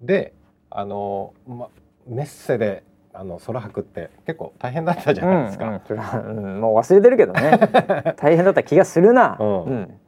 [0.01, 0.33] で
[0.69, 1.69] あのーま、
[2.07, 5.65] メッセであの空白って結構大変だったじゃないですか。
[5.65, 6.61] うんうん。
[6.61, 7.59] もう忘れてるけどね。
[8.17, 9.37] 大変だった気がするな、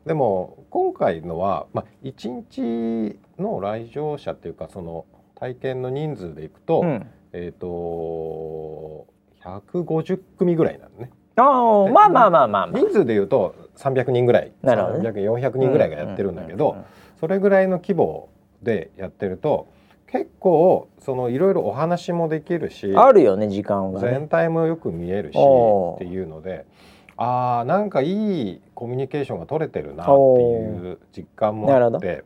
[0.05, 5.05] でも今回のは、まあ、1日の来場者っていうかその
[5.35, 7.07] 体験の人数でいくと,、うん。
[7.33, 9.07] えー、と
[9.43, 11.11] 150組ぐらいなのね。
[11.35, 14.51] ああまあまあまあまあ、まあ、人数でいうと300人ぐらい、ね。
[14.63, 16.77] 300400人ぐらいがやってるんだけど、
[17.19, 18.29] それぐらいの規模
[18.61, 19.67] でやってると
[20.07, 24.09] 結構そのいろいろお話もできるしうんあるよね時間がね。
[24.09, 26.65] 全体もよく見えるしっていうので
[27.15, 32.23] あーなんかいいコミュニケーションが取れてるなっていう実感もあって、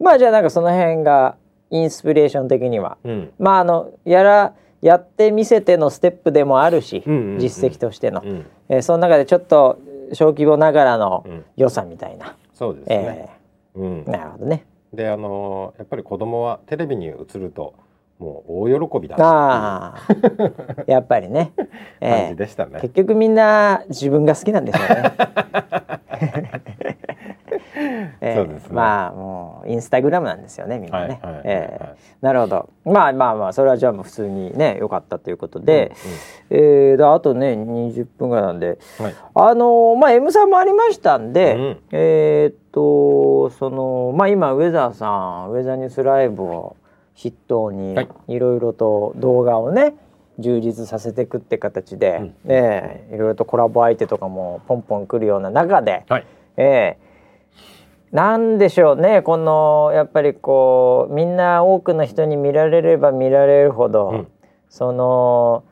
[0.00, 1.36] まあじゃあなんかその辺が
[1.70, 2.98] インスピレーション的には。
[3.04, 3.32] うん。
[3.38, 7.02] まああのやらやってみせてのステップでもあるし、
[7.38, 8.46] 実績としての、うん。
[8.68, 9.78] えーその中でちょっと
[10.12, 11.44] 小規模ながらのうん。
[11.56, 13.28] 良さみたいな、そうですね。
[13.76, 14.02] えうん。
[14.02, 14.64] ー、なるほどね。
[14.92, 17.72] であのーやっぱり子供はテレビに映ると
[18.18, 20.84] もう大喜びだっああ。
[20.86, 22.72] やっぱりね、ていう感えじでしたね。
[22.76, 25.12] ー、結局みんな自分が好きなんでしょうね。
[28.24, 28.60] えーね。
[28.70, 31.20] まあもうインスタグラムなんですよねみんなね。
[31.22, 32.68] はいはいはいえーはいなるほど。
[32.84, 35.92] まあまあまあそれはじゃあもう普通にね良かったということで、
[36.50, 38.78] えーであとね20分ぐらいなんで。
[39.34, 41.78] あのーまあ M さんもありましたんで、うん。
[41.90, 46.76] えーっとそのまあ今ウェザーさんウェザーニュースライブを
[47.16, 48.08] 筆頭にはい。
[48.28, 49.94] いろいろと動画をね
[50.38, 52.34] 充実させていくって形で、うん。
[52.46, 56.26] えーいろいろとコラボ相手とかもポンポン来るような中で、はい。
[56.56, 57.11] えー
[58.12, 64.28] なんでしょうねこのやっぱりこうみんな多くの人に見られれば見られるほど、うん。
[64.68, 65.64] その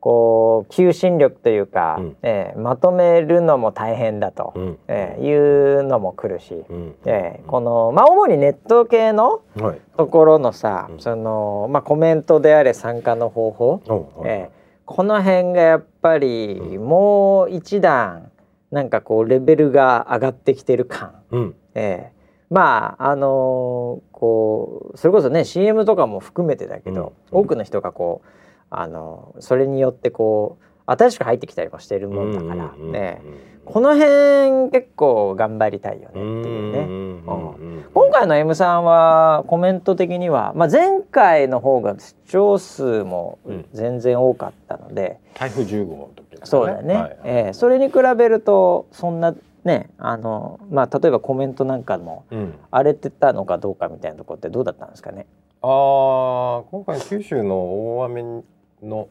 [0.00, 2.16] こう求心力というか、うん。
[2.22, 4.78] えーまとめるのも大変だと、うん。
[4.86, 6.94] えーいうのも来るし、うん。
[7.06, 9.80] えーこのまあ主にネット系のはい。
[9.96, 11.00] ところのさ、うん。
[11.00, 14.30] そのまあコメントであれ参加の方法、おはい。
[14.30, 18.30] えーこの辺がやっぱりもう一段
[18.70, 22.18] なんかこうレベルが上がってきてる感、うんえー
[22.50, 27.38] まああのーこうそれこそね CM とかも含めてだけど、うん。
[27.40, 28.28] 多くの人がこう
[28.70, 33.22] あのそれによってこう新しく入ってきたりもしてるもんだから、うんうんうんね
[33.68, 36.78] この辺結構頑張りたいよねっていうね。
[36.78, 43.66] うんうんうん今回の M さんはコメント的には、まあ、前回の方が視聴数もうん。
[43.74, 46.40] 全然多かったので、台風10号の時ね。
[46.44, 49.34] そうだよね、はいえーそれに比べるとそんな
[49.64, 52.54] ねあの、まあ、例えばコメントなんかもうん。
[52.70, 55.26] 荒れてたのかどうかみたいなところってどうだったんですかね？
[55.62, 57.56] あー今回九州の
[57.98, 58.42] 大雨
[58.82, 59.08] の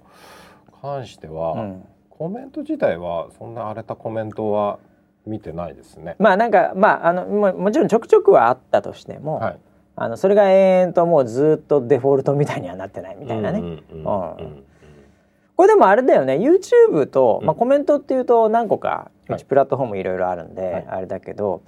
[0.82, 4.80] 関しては、うん、コメント自体はそんな荒れたコメントは
[5.26, 6.16] 見てないですね。
[6.20, 9.60] まあなんかまああのももちろんちょくちょくはあったとしても、はい。
[10.00, 14.38] あのそれが延々ともうずっとデフォルトみたいにはなってないみたいなね、うんうんうんうん。
[14.38, 14.64] うん
[15.58, 16.36] これでもあれだよね。
[16.36, 17.48] YouTube と、うん。
[17.48, 19.34] まあ、コメントっていうと何個か、はい。
[19.34, 20.88] うちプラットフォームいろいろあるんで、はい。
[20.88, 21.64] あれだけど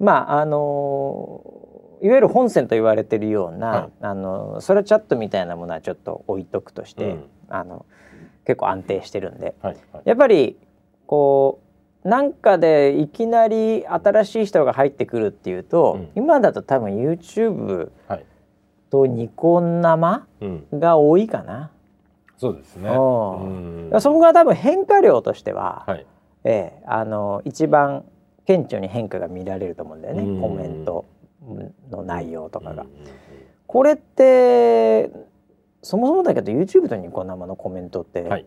[0.00, 1.64] まああのー
[2.02, 3.90] いわゆる本線と言われてるような、はい。
[4.00, 7.24] あのそれチャットみたいなものはちょっと置いとくとして、うん。
[7.48, 7.86] あの
[8.44, 9.54] 結構安定してるんで。
[9.62, 10.02] はいはい。
[10.04, 10.58] やっぱり
[11.06, 11.60] こ
[12.04, 16.08] うなんかでいきなり新しい人が入ってくるっていうと、うん。
[16.14, 18.24] 今だと多分 YouTube はい。
[18.90, 21.70] とニコ生うん、が多いかな。
[22.44, 22.90] そうですね。
[22.90, 26.06] おうーそこが多分変化量としては、はい。
[26.44, 28.04] ええあの一番
[28.44, 31.06] 顕著に変化が見られると思うんだようんねコメント
[31.90, 32.82] の内容とかが。
[32.82, 32.88] うん
[33.66, 35.10] これって
[35.82, 38.46] そもそもだけど YouTube とニコ生のコメントって違うはい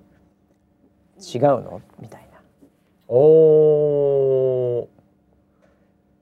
[1.39, 2.39] の、みたいな
[3.07, 4.87] おー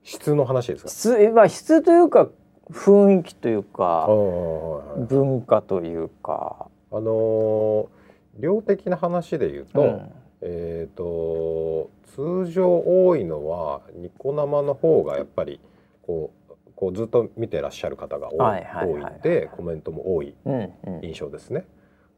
[0.03, 0.89] 質の話ですか？
[0.89, 2.29] 質,、まあ、質というか
[2.71, 6.67] 雰囲気というあかー文化というか。
[6.91, 8.05] あのー
[8.37, 10.11] 量的な話で言うと、うん
[10.41, 15.59] えっ、と通常多いのはニコ生の方がやっぱり
[16.01, 20.71] こうこうずっと見てらっしゃる方が多い,、はいはいはいコメントも多いうんうん
[21.01, 21.65] 印象ですね。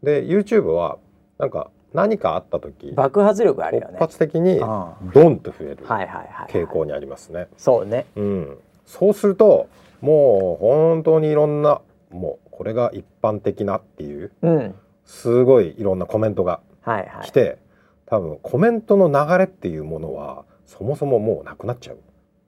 [0.04, 0.98] で YouTube は
[1.38, 3.98] なんか何かあった時爆発力あるよ突ね。
[4.00, 5.86] 発的にあドンと増える。
[5.86, 7.48] 傾向にありますね。
[7.58, 8.06] そうね。
[8.16, 9.68] うん、そうすると
[10.02, 11.82] もう本当にいろんな
[12.12, 14.76] もうこれが一般的なっていううん。
[15.06, 17.28] すごいいろんなコメントがはいはい。
[17.28, 17.58] 来て、
[18.06, 21.98] 多分コメントの流れっていうものはそもそももうなくなっちゃう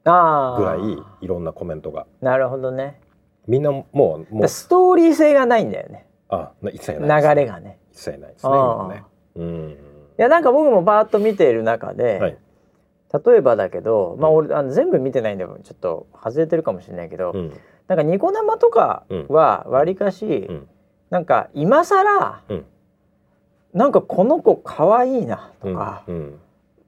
[0.06, 0.60] ああ。
[0.60, 3.00] ぐらいいろんなコメントがなるほどね。
[3.48, 6.06] みんなもうもうストーリー性がないんだよね。
[6.30, 7.80] あな一切流ないですれがね。
[7.92, 9.04] 一切ないですねね。
[9.36, 9.78] うん
[10.18, 12.38] いやなんか僕もバーッと見ている中で、はい
[13.12, 17.54] 例えばだけど、まあ俺あの全部見てないんでちょっと外れてるかもしれないけど、うん
[17.90, 20.68] なんかニコ生とかはわりかし、ん。
[21.10, 22.66] なんか今更、うん。
[23.74, 25.76] なんかこの子可愛いなとうん。
[25.76, 26.40] か、うん。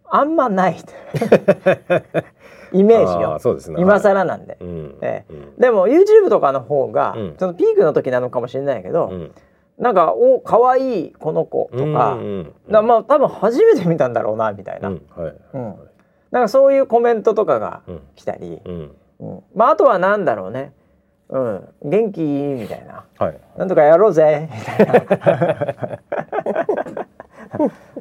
[0.07, 0.75] あんまない
[2.71, 3.35] イメージあよ。
[3.35, 3.77] あそうですね。
[3.81, 4.97] 今はい更なんで、うん。
[5.01, 5.55] えうん。
[5.57, 7.35] でも YouTube とかの方が、うん。
[7.39, 9.31] そのピークの時なのかもしれないけど、うん。
[9.79, 15.01] なんか「お可愛いこの子」とか、うまあ多分初めて見たんだろうなみたいな、うん。
[15.15, 15.33] はい。
[15.53, 15.75] うん。
[16.29, 18.01] なんかそういうコメントとかがうん。
[18.13, 18.95] 来たり、うん。
[19.21, 19.43] うん。
[19.55, 20.73] まああとはなんだろうね、
[21.31, 22.21] うん、元気？
[22.21, 23.05] みたいな。
[23.17, 23.39] はい。
[23.57, 24.49] なんとかやろうぜ。
[24.51, 24.85] みたい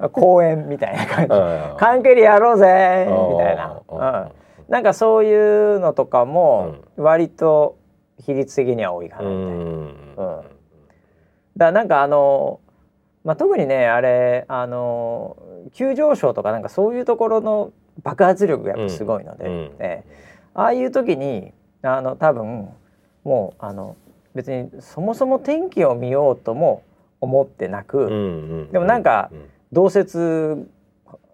[0.01, 0.09] な。
[0.11, 1.31] 公演みたいな感じ。
[1.79, 3.07] 関係でやろうぜ。
[3.09, 4.33] みたいな、うん、
[4.69, 7.77] なんかそういうのとかも割と
[8.19, 9.55] 比率的には多いかうなみたいな。
[9.55, 9.59] ん。
[9.59, 10.17] うん。
[10.17, 10.45] だか
[11.57, 12.61] らなんかあの、
[13.25, 15.37] まあ、特にねあれあの
[15.73, 17.73] 急上昇とかなんかそういうところの
[18.03, 19.53] 爆発力がやっぱすごいので、うん。
[19.79, 21.53] ええああいう時に
[21.83, 22.71] あの多分
[23.25, 23.97] もうあの
[24.35, 26.83] 別にそもそも天気を見ようとも
[27.21, 28.17] 思ってなく、うんう
[28.65, 29.49] んでもなんかうん。
[29.73, 30.67] 同説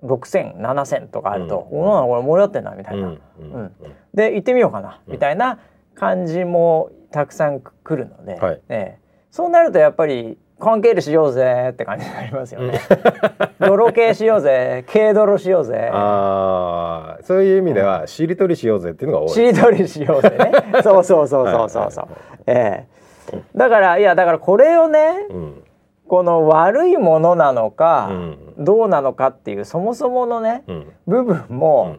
[0.02, 1.80] 6,0007,000とかあると「うん。
[1.80, 3.10] おなこれ盛り上がってんな」みたいな、う
[3.44, 3.72] ん
[4.12, 5.12] で行ってみようかな、うん。
[5.12, 5.58] みたいな
[5.94, 8.60] 感じもたくさん来るので、はい。
[8.68, 9.06] ええ。
[9.30, 12.80] そうなるとやっぱり関係でしようぜって感じになりますよね。
[13.60, 15.90] 泥系しようぜ軽泥しようぜ。
[15.92, 20.52] ああそういう意味ではしりとりしようぜっていうのが多いしりとりしようぜね。
[20.82, 21.90] そうそうそうそうそう。
[21.90, 22.06] そう。
[22.46, 22.86] え
[23.32, 23.38] え。
[23.54, 25.62] だからいやだからこれをねうん。
[26.08, 28.38] この悪いものなのか、うん。
[28.58, 30.92] どうなのかっていうそもそものねうん。
[31.06, 31.96] 部分も、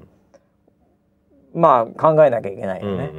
[1.53, 3.11] まあ考えなきゃいけないよね。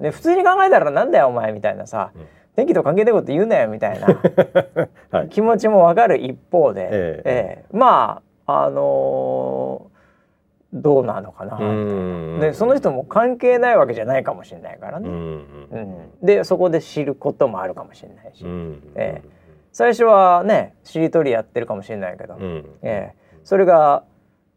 [0.00, 2.26] で普通に考えたらなんだよお前みたいなさ、うん
[2.56, 4.08] 天気と関係ないこと言うなよみたいな。
[5.12, 5.28] はい。
[5.28, 7.62] 気持ちもわかる一方で、ええ。
[7.62, 9.96] えまああのー
[10.72, 12.38] どうなのかな、うん。
[12.40, 15.46] でその人も関係ないわけじゃないかもしれないからね、うん。
[15.70, 16.26] うん。
[16.26, 18.82] でそこで知ることもあるかもしれないし、うん。
[18.94, 19.22] え
[19.72, 22.64] 最初はねしりとりやってるかもしれないけど、うん。
[22.82, 23.38] ええ。
[23.44, 24.04] それが、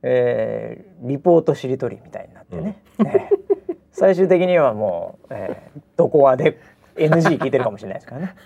[0.02, 3.30] えーリポートしりとりみたいになってね、え
[3.72, 3.76] え。
[3.92, 6.58] 最終的にはもう、ええどこはで
[7.00, 8.36] NG 聞いてるかもしれないですからね。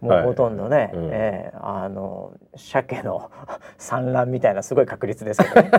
[0.00, 1.10] もうほとんどね、うん。
[1.12, 3.30] ええあの鮭の
[3.78, 5.70] 産卵みたいなすごい確率ですけどね。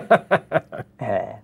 [1.00, 1.36] え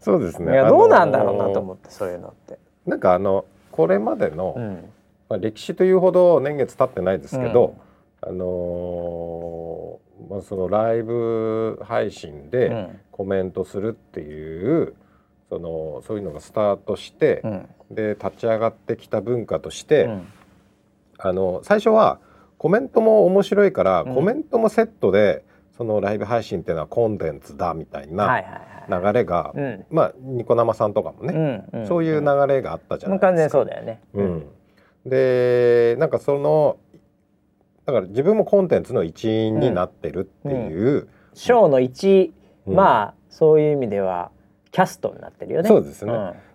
[0.00, 0.52] そうですね。
[0.52, 2.58] えいやどうなんだろうなとう思ってそういうのって。
[2.86, 4.90] なんかあのこれまでの、うん。
[5.28, 7.74] まあ、歴史というほど年月経ってないですけど、
[8.20, 13.00] あのーまあ、そのライブ配信うでん。
[13.10, 14.94] コメントするっていう、
[15.52, 17.68] そのそういうのがスタートしてう、ん。
[17.90, 20.26] で立ち上がってきた文化として、うん。
[21.18, 22.20] あの最初は
[22.56, 24.14] コメントも面白いから、うん。
[24.14, 25.44] コメントもセットで
[25.76, 28.46] そのライブ配信っていうのはコンテンツだみたいはい
[28.88, 28.98] な。
[28.98, 29.84] 流れが、うん。
[29.90, 31.34] まあニコ生さんとかもね、
[31.72, 33.26] うんうんそういう流れがあったじゃもないですか。
[33.26, 34.00] う完全にそうだよね。
[34.14, 34.46] うん、
[35.04, 36.78] でなんかその
[37.84, 42.32] だから自分もコンテンツの一員になってるっていう、ショーの一、
[42.66, 42.74] うん。
[42.74, 44.30] まあそういう意味では
[44.72, 45.68] キャストになってるよね。
[45.68, 46.12] そうですね。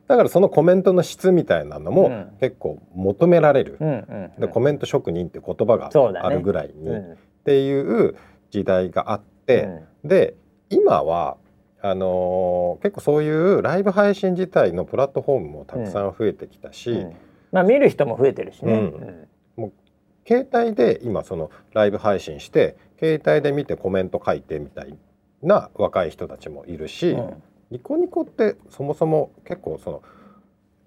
[0.08, 2.38] だからそのコメントの質みたいなのもうん。
[2.40, 4.42] 結構求められる、うんうんうん。
[4.42, 5.90] でコメント職人って言葉が
[6.24, 7.18] あるぐらいに、っうん。
[7.46, 8.16] ていう
[8.50, 9.70] 時代があって、
[10.04, 10.36] で
[10.70, 11.38] 今は
[11.82, 17.16] ああのー結構そういうライブ配信自体のプラットフォームもたくさん増えてきたし、うん。
[17.52, 18.74] まあ見る人も増えてるしね。
[19.58, 19.72] うん。
[20.28, 24.98] 携帯で今そのライブ配信して携帯で見てコメント書いてみたい
[25.42, 30.02] な若い人たちもいるし、うんニコニコってそもそも結構その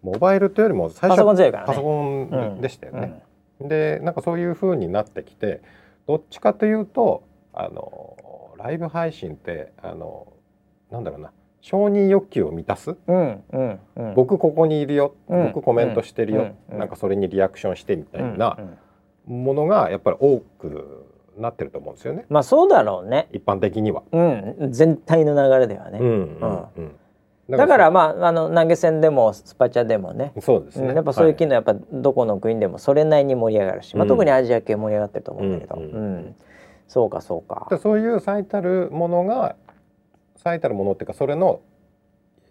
[0.03, 3.23] モバイルというよりも最初パソコンでしたよね。
[3.61, 5.61] でなんかそういう風になってきて
[6.07, 7.23] どっちかというと
[7.53, 8.17] あの
[8.57, 10.33] ライブ配信ってあの
[10.91, 14.15] なんだろうな承認欲求を満たす、うんうんうん。
[14.15, 16.79] 僕ここにいるよ、うん僕コメントしてるよ、うん。
[16.79, 18.79] なんかそれにリアクションしてみたいなうん
[19.35, 19.45] うん。
[19.45, 21.05] ものがやっぱり多く
[21.39, 22.27] なってると思うんですよね。
[22.29, 23.29] まあそうだろうね。
[23.33, 24.03] 一般的には。
[24.13, 24.69] うん。
[24.71, 25.99] 全体の流れではね。
[25.99, 26.11] うんう
[26.47, 27.57] んうん。
[27.57, 30.33] だからまああの投げ銭でもスパチャでもね。
[30.41, 30.95] そうですね、うん。
[30.95, 34.09] やっぱそういう機は能やっぱどこの国でもそれなりに盛り上がるし、まあ、うん。
[34.09, 36.17] 特にアジア系盛り上がってると思うんだけど、ううん。
[36.19, 36.35] ん。
[36.87, 37.67] そうかそうか。
[37.71, 39.57] でそういう最たるものが
[40.37, 41.61] 最たるものっていうかそれの、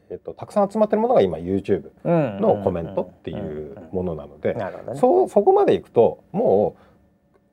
[0.09, 4.99] えっと、たくさん集まってるものが今 YouTube ののコメントっていうものなので、なるほどね。
[4.99, 6.88] そうそこまでいくともう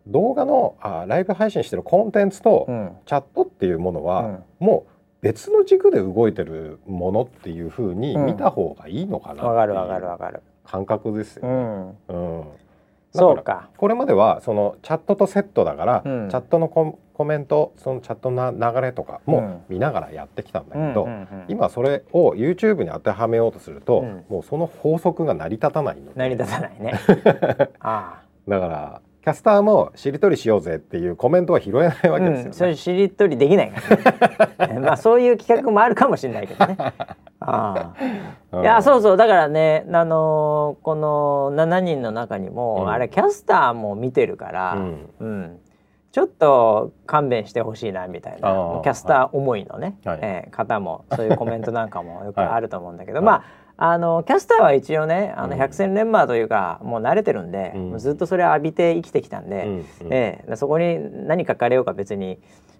[0.07, 2.93] 動画のあライブ配信してるコンテンツとうん。
[3.07, 4.45] チャットっていうものは、うん。
[4.61, 4.91] もう
[5.23, 8.27] 別の軸で動いてるものっていうふうにうん。
[8.27, 10.43] 見た方がいいのかなわかるわかるわかる。
[10.65, 11.49] 感覚ですよね。
[12.09, 12.45] うん、うん。
[13.13, 13.71] そうだか。
[13.77, 16.29] これまではそのチャットとセットだから、うん。
[16.29, 19.35] チャットのココメントそのチャットの流れとかうん。
[19.35, 21.09] も見ながらやってきたんだけど、
[21.49, 24.25] 今それを YouTube に当てはめようとすると、うん。
[24.29, 26.19] もうその法則が成り立たないので。
[26.21, 26.95] 成り立たないね。
[27.81, 28.23] あ。
[28.47, 32.53] だからキャスターもしりとりしようぜっていうコメントは拾えないわけですよね。
[32.53, 34.79] それしりとりできないから、ね。
[34.87, 36.77] まあそういう企画もあるかもしれないけどね。
[36.79, 36.95] あ
[37.41, 37.95] あ。
[38.53, 38.63] うん。
[38.63, 39.17] いやそうそう。
[39.17, 42.89] だからねあのーこの7人の中にも、うん。
[42.89, 45.41] あれキャスターも見てるから、ううん。
[45.43, 45.59] ん
[46.13, 48.81] ちょっと勘弁してほしいなみたいな。
[48.85, 50.19] キャスター思いのね、はい。
[50.23, 52.49] えー方もそういうコメントなんかもよくはい。
[52.51, 53.25] あると思うんだけど、はい。
[53.27, 53.43] まあ
[53.79, 55.59] あのキャスターは一応ねあのうん。
[55.59, 57.91] 百戦錬磨というか、もう慣れてるんで、うん。
[57.91, 59.73] もうずっとそれ浴びて生きてきたんで、うん。
[59.73, 59.85] うん。
[60.13, 62.39] ええそこに何書かれようか別に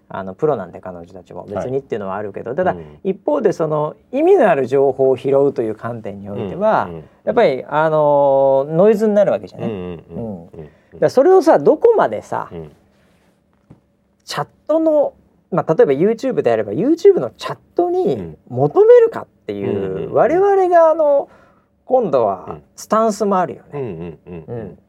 [0.09, 2.99] あのプロなんで彼女たちも別にっていうのはあるけど、ただ、うん。
[3.03, 6.95] 一方でその意味のある情報を拾うという観点においては、うん。
[6.95, 7.03] うん。
[7.25, 10.03] やっぱりあのノイズになるわけじゃうんね。
[10.09, 10.69] うん
[10.99, 12.71] だそれをさどこまでさ、うん。
[14.25, 15.13] チャットの、
[15.51, 18.37] まあ、例えば YouTube であれば YouTube のチャットうにん。
[18.49, 21.29] 求めるかっていう、うんうん我々があの
[21.85, 22.63] 今度うはん。
[22.75, 24.17] スタンスもあるようんね。
[24.25, 24.59] うんうんうん。
[24.59, 24.79] うん。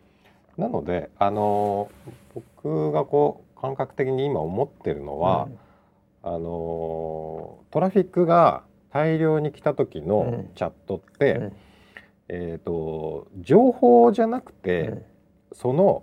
[0.57, 5.49] なのであのー僕がこう感覚的に今思ってるのは、
[6.23, 10.51] あのートラフィックが大量に来た時のうん。
[10.55, 11.53] チャットって、うん。
[12.31, 15.03] えっ、と情報じゃなくて、うん。
[15.53, 16.03] その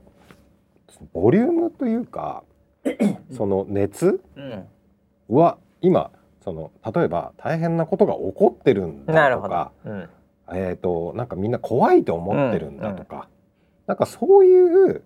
[1.14, 2.43] ボリュームというか
[3.31, 4.21] その熱？
[4.36, 4.65] うん。
[5.29, 6.11] は今
[6.43, 9.71] その例えば大変なことが起こってるんだとか。
[9.86, 10.09] うん。
[10.53, 13.27] えー、となんかみんな怖いと思ってるんだとか、
[13.88, 15.03] なんかそういう、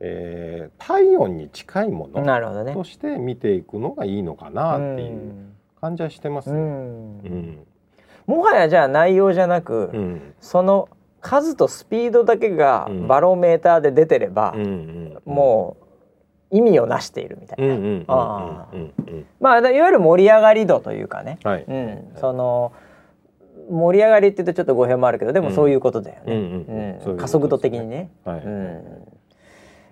[0.00, 2.22] えー体温に近いもの
[2.62, 2.74] ね。
[2.74, 5.32] として見ていくのがいいのかなっていう
[5.80, 6.60] 感じはしてますうね。
[6.60, 6.62] ん。
[6.62, 6.68] う
[7.28, 7.66] ん。
[8.26, 10.34] もはやじゃあ内容じゃなく、うん。
[10.40, 10.90] その
[11.22, 13.08] 数とスピードだけがうん。
[13.08, 15.18] バロメーターで出てれば、うんうん。
[15.24, 15.85] もう
[16.50, 17.68] 意味をなしているみたい
[18.06, 18.68] な、
[19.40, 21.64] まあいわゆる盛り上がり度というかね、はい。
[21.66, 22.72] うん、その
[23.70, 26.34] 盛り上がりって言うとちょっと語弊もあるけどでもそういうことだよね、
[27.04, 28.10] うん加速度的にね。
[28.24, 28.40] はい。
[28.40, 28.82] うん。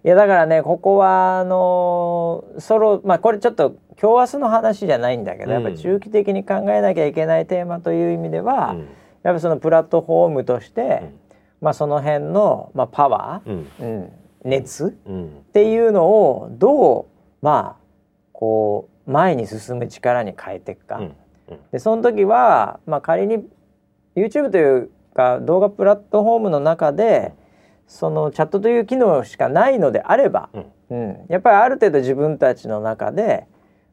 [0.04, 5.52] いやだからねここはあのソロまあこれちょっと今日明日の話じゃないんだけど、うん。
[5.54, 8.88] やっぱり中期的に考えなきゃいけないテーマという意味では、うん。
[9.22, 11.18] やっぱそのプラットフォームとして、うん。
[11.60, 13.66] まあその辺の、まあ、パワうん。
[13.80, 14.12] ー、うん、
[14.44, 14.96] 熱？
[15.06, 15.26] うん。
[15.26, 17.06] っていうのをどう
[17.42, 17.84] まあ
[18.32, 20.98] こう前に進む力に変えていくか。
[20.98, 21.14] うん。
[21.72, 23.46] でその時は、まあ、仮に
[24.14, 27.34] YouTube というか動画プラットフォームの中で
[27.86, 30.66] そのチャットという機能しかないのであれば、うん。
[30.90, 33.46] うん、やっぱりある程度自分たちの中で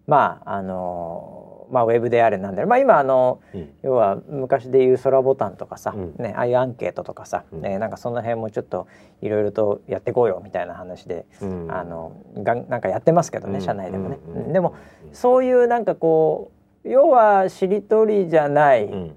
[0.07, 1.40] まああの
[1.71, 3.69] まあウェブであれなんでまあ今あのうん。
[3.83, 6.15] 要は昔でいう空ボタンとかさ、うん。
[6.17, 7.61] ね、ああいうアンケートとかさ、うん。
[7.61, 8.87] ね、なんかその辺もちょっと
[9.21, 11.71] いろいろとやってこうよみたいな話で、うん。
[11.71, 13.61] あのがんなんかやってますけどね、うん。
[13.61, 14.19] 社内でもね。
[14.51, 14.75] でも
[15.11, 16.51] そういうなんかこ
[16.83, 19.15] う要はしりとりじゃないうん。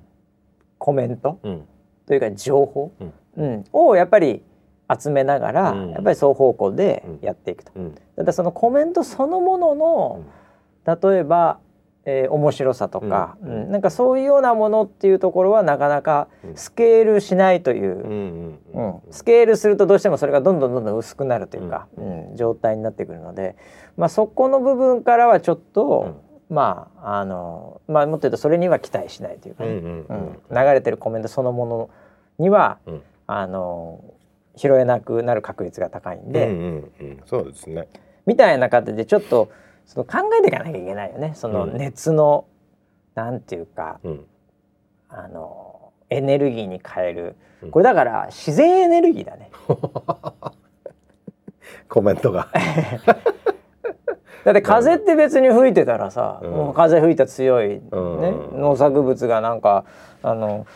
[0.78, 1.62] コメントうん。
[2.06, 3.12] というか情報、うん。
[3.36, 4.42] うんをやっぱり
[5.00, 5.90] 集めながら、うん。
[5.90, 7.72] やっぱり双方向でやっていくと。
[7.74, 7.94] うん。
[8.16, 10.24] ただそのコメントそのものの、
[10.86, 11.58] 例えば、
[12.06, 13.50] えー面白さとか、うん。
[13.50, 13.70] うん。
[13.72, 16.56] なんかそういうようなものっていうところはなかなかうん。
[16.56, 22.36] スケールしないという、うんスケールするとどうしてもそれがどんどんどんどん薄くなるというか、うん。
[22.36, 23.56] 状態になってくるので、
[23.96, 30.38] まあ、そこの部分からはちょっと、まああのまあもっと言うとそれには期待しないというかね、うん。
[30.50, 31.90] 流れてるコメントそのもの
[32.38, 33.02] にはうん。
[33.26, 34.04] あの
[34.56, 37.20] 拾えなくなる確率が高いんで、うんうんうん。
[37.24, 37.88] そうですね。
[38.26, 39.48] みたいな形でちょっと
[39.86, 41.32] その考えていかなきゃいけないよね。
[41.34, 41.76] そのうん。
[41.76, 42.46] 熱の、
[43.14, 44.24] なんていうかうん。
[45.08, 47.36] あのエネルギーに変える。
[47.62, 47.70] うん。
[47.70, 49.50] これだから自然エネルギーだね。
[51.88, 52.48] コメントが。
[54.44, 56.50] だって風って別に吹いてたらさ、うん。
[56.50, 57.80] もう風吹いた強い、ね。
[57.92, 58.60] うん。
[58.60, 59.84] 農作物がなんか
[60.22, 60.66] あの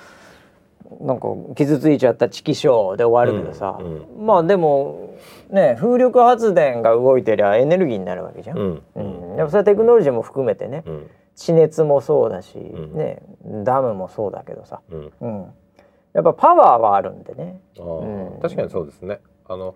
[1.00, 4.26] なんか傷ついちゃったチキショーで終わるけどさ、うん。
[4.26, 5.10] まあでも
[5.50, 8.58] ね風力発電が動いてりゃエネルギーになるわけじゃん。
[8.58, 8.82] うん。
[8.94, 9.36] うん。
[9.36, 10.82] やっぱそれはテクノロジーも含めてね。
[10.86, 11.10] うん。
[11.34, 12.96] 地熱もそうだし、ん。
[12.96, 13.22] ね
[13.64, 15.12] ダムもそうだけどさ、うん。
[15.20, 15.52] うん、
[16.12, 17.60] やっぱパワーはあるんでね。
[17.78, 18.40] うん。
[18.40, 19.20] 確かにそうですね。
[19.46, 19.74] あの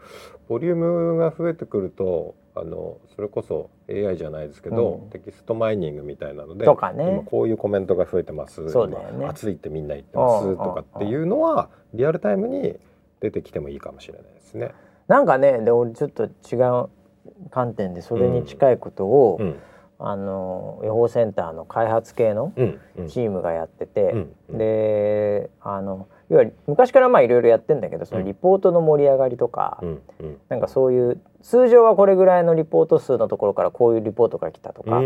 [0.48, 5.10] ボリュームが増えてくるとあのそれこそ AI じゃないですけど、うん。
[5.10, 7.08] テキストマイニングみたいなのでとかね。
[7.08, 8.68] 今こういうコメントが増えてます。
[8.70, 9.14] そうだよね。
[9.14, 10.46] 今暑いってみんな言ってます。
[10.48, 10.56] うん。
[10.56, 12.76] とかっていうのはリアルタイムに
[13.20, 14.72] 出てきてもいいかもしれないですね。
[15.12, 16.88] なんかねで俺ちょっと違う
[17.50, 19.58] 観点でそれに近いことを、うん。
[20.04, 22.52] あの予報センターの開発系の
[23.08, 24.32] チームがやってて、うん。
[24.48, 24.58] うん。
[24.58, 30.02] であのいわゆる昔からまあいろいろやってんだけどそのリポートの盛り上がりとか、うん。
[30.20, 30.38] うん。
[30.48, 35.04] なんかそういう通常はこれぐらいのリポート数のところからこういうリポートが来たとか、って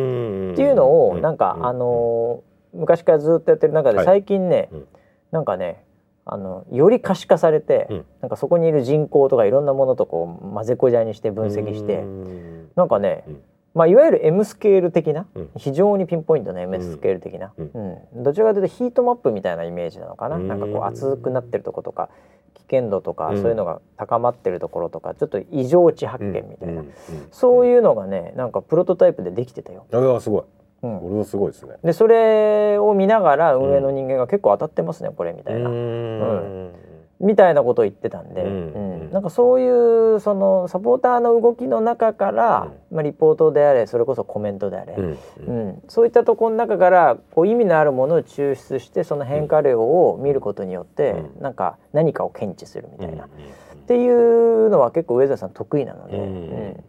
[0.63, 2.43] いうのをなんか、あの
[2.73, 4.07] 昔からずっとやってる中ではい。
[4.07, 4.87] 最近ね、うん。
[5.33, 5.85] なんかね
[6.29, 8.05] あのより可視化されて、うん。
[8.21, 12.69] なんかそこにいる人口とかいろんなものとこう混ぜこじゃにして分析して、うん。
[12.75, 13.43] なんかね、うん。
[13.75, 15.51] まあ、いわゆる M スケール的な、うん。
[15.57, 17.71] 非常にピンポイントな M スケール的な、うん。
[18.15, 18.23] うん。
[18.25, 20.49] どちらかというとヒートマップみたいなイメージなのかな、うん。
[20.49, 22.09] なんかこう熱くなってるとことか
[22.55, 23.37] 危険度とか、うん。
[23.41, 26.83] そういうのが高まってるところとかちょっと異常値発見みたいな、
[27.31, 29.87] そういうのがねなんかプロトタイプでできてたよ。
[29.93, 30.43] あすごい
[30.83, 31.01] うん。
[31.01, 31.77] これはすごいですね。
[31.83, 36.73] でそれを見ながら運営の人間が結構当たってますねこれみたいな、うん。
[37.19, 38.49] みたいなことを言ってたんで、うん。
[38.49, 39.13] うん。
[39.13, 45.19] なんかそういうそのサポーターの動きの中から、まあ、リポートであれそれこそコメントであれ、うん。
[45.47, 45.83] うん。
[45.89, 51.43] そういったところの中からこう意味のあるものを抽出してその変化量を見ることによって、うん。
[51.43, 53.81] なんか何かを検知するみたいな、っうん。
[53.87, 56.25] ていうのは結構上田さん得意なので、うん。
[56.25, 56.85] うん。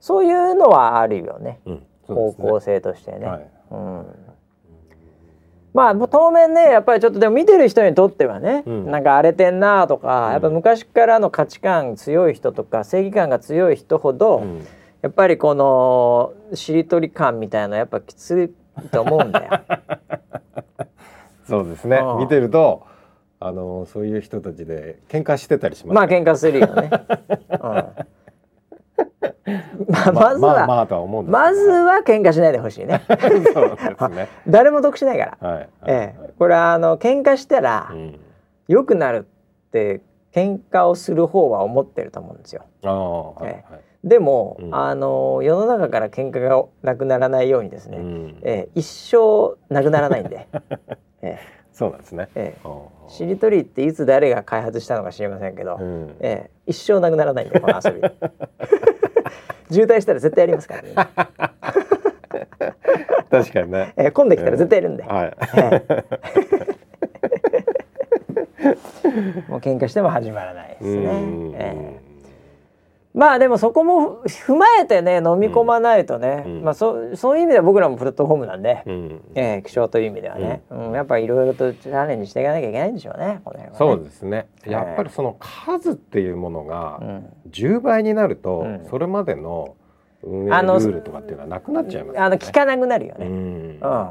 [0.00, 1.60] そういうのはあるよね。
[1.66, 3.26] うん方向性としてね。
[3.26, 3.46] はい。
[3.70, 4.06] うん。
[5.72, 8.90] まあもう当面ねやっぱりちょっとでも見てる人にとってはね、うん。
[8.90, 10.32] なんか荒れてんなとか、うん。
[10.32, 14.66] やっぱ昔からの価値観強い人とか正義感が強い人ほど、うん。
[15.02, 19.60] やっぱりこのしりとり感みたいなやっぱきついと思うんだよ。
[21.48, 21.98] そうですね。
[21.98, 22.18] うん。
[22.18, 22.82] 見てると
[23.38, 26.90] あのそういう人たちで喧嘩してたりしますまあ喧嘩するよね。
[27.62, 27.84] うん
[29.88, 33.02] まあ、まずは、まあまあとは思うんですけどまずは喧嘩しないでほしいね。
[33.08, 34.28] そうですね。
[34.46, 35.48] 誰も得しないから。
[35.48, 38.18] はいええ、これはあの喧嘩したらうん。
[38.68, 39.26] 良くなる
[39.68, 40.00] って
[40.32, 42.62] 喧嘩をする方は思ってると思うんですよ。
[42.84, 43.80] ああはいえはい。
[44.04, 44.74] でも、うん。
[44.74, 48.38] あの世の中から喧嘩がなくならないようにですね、うん。
[48.42, 50.48] ええ一生なくならないんで、
[51.22, 51.38] え
[51.72, 52.28] そうなんですね。
[52.34, 52.60] ええ。
[52.64, 52.68] あ
[53.08, 56.16] え、しりとりっていつ誰が開発したのか知りませんけど、あうん。
[56.20, 58.00] ええ、一生なくならないんでこの遊び
[59.70, 60.90] 渋滞したら絶対やりますからね、
[63.30, 63.92] 確かにね。
[63.96, 65.36] ええ、混んできたら絶対やるんで、はい。
[65.56, 66.04] ええ。
[69.48, 71.54] もう喧嘩しても始まらないですね、うん。
[71.54, 72.09] ええ
[73.12, 76.62] まあでもそこも踏まえてね飲み込まないとね、うん。
[76.62, 79.20] まあそそういう意味では僕らもプラットフォームなんで、うん。
[79.34, 80.92] ええ気象という意味ではね、うん。
[80.92, 83.76] やっぱりいろいろとチャレンジしていかなきゃいけないんでしょうねこの辺はね。
[83.78, 84.46] そうですね。
[84.64, 84.72] ええ。
[84.72, 87.32] やっぱりその数っていうものがうん。
[87.50, 88.86] 10倍になるとうん。
[88.88, 89.74] それまでの
[90.22, 92.26] 運営ルあのールとかっていうのはなくなっちゃいますよね。
[92.26, 93.32] あの聞かなくなるよね、うん。
[93.32, 94.10] うん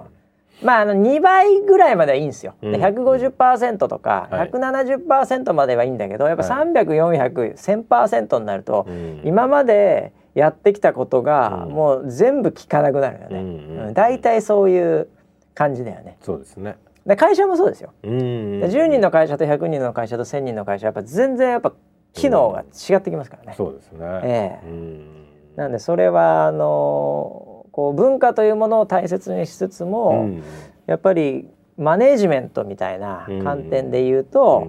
[0.63, 2.55] まああの2倍ぐらいまではいいんですよ。
[2.61, 4.49] でうん150%とかはい。
[4.51, 6.67] 170%まではいいんだけどやっぱはい。
[6.73, 9.21] 3004001000%になると、うん。
[9.23, 11.71] 今までやってきたことがうん。
[11.73, 13.39] もう全部聞かなくなるよね。
[13.39, 13.93] うんうんうん。
[13.93, 15.07] 大体そういう
[15.55, 16.17] 感じだよね。
[16.21, 16.77] そうですね。
[17.05, 17.93] で会社もそうですよ。
[18.03, 21.73] うんで10人の会社と100人の会社と1000人の会社やっぱ全然やっぱ
[22.13, 23.53] 機能が違ってきますからね。
[23.55, 23.99] そうですね。
[24.23, 24.67] ええ。
[24.67, 25.25] うん。
[25.55, 27.48] なんでそれはあの
[27.79, 30.43] こう文化というものを大切にしつつも、うん。
[30.85, 34.67] やっぱりマネージメントみたいな観点で言うと、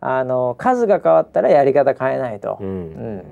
[0.00, 2.66] あの数が変わったらやり方変えないと、うん。
[2.68, 2.72] う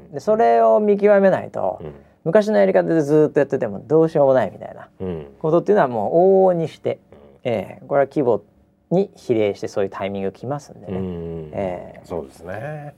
[0.08, 0.12] ん。
[0.14, 1.94] でそれを見極めないと、うん。
[2.24, 5.26] 昔のやり方でずっとやっててもどうしようもないみたいなうん。
[5.38, 7.00] ことっていうのはもう往々にして、
[7.44, 8.42] ええこれは規模
[8.90, 10.98] に比例してそういうタイミング来ますんでうね。
[11.00, 11.50] ん。
[11.52, 12.00] ええ。
[12.04, 12.94] そうですね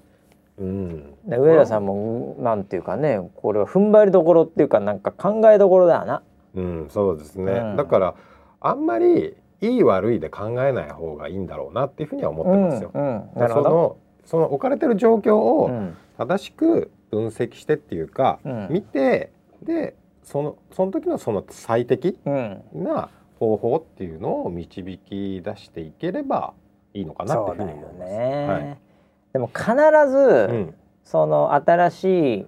[0.60, 1.14] うん。
[1.24, 6.22] で上田さんもなんていうかねこれは踏ん張りどころっていうかなんか考えどころだよな。
[6.54, 7.76] うん、そうですね、うん。
[7.76, 8.14] だから
[8.60, 12.90] あんまりいい悪いで考えない方がいいんだろうなっていうふうには思ってますよ。
[12.92, 13.48] うんうん。
[13.48, 15.96] そのその置かれてる状況うをん。
[16.18, 18.68] 正しく分析してっていうか、うん。
[18.70, 19.32] 見て
[19.62, 22.62] でそのその時のその最適うん。
[22.74, 23.08] な
[23.38, 26.52] 方法っていうのを導き出していければ
[26.92, 28.12] いいのかなっていうふうに思います。
[28.12, 28.89] ね、はい
[29.32, 29.72] でも必
[30.10, 30.18] ず、
[30.50, 30.74] うん。
[31.04, 32.04] その新し
[32.40, 32.46] い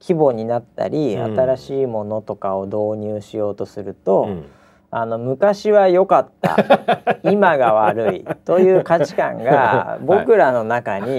[0.00, 1.38] 規模になったり、うん。
[1.38, 4.44] 新しいものとかを導入しようとすると、うん。
[4.92, 6.56] あの昔は良かった
[7.22, 11.16] 今が悪いという価値観が僕らの中に、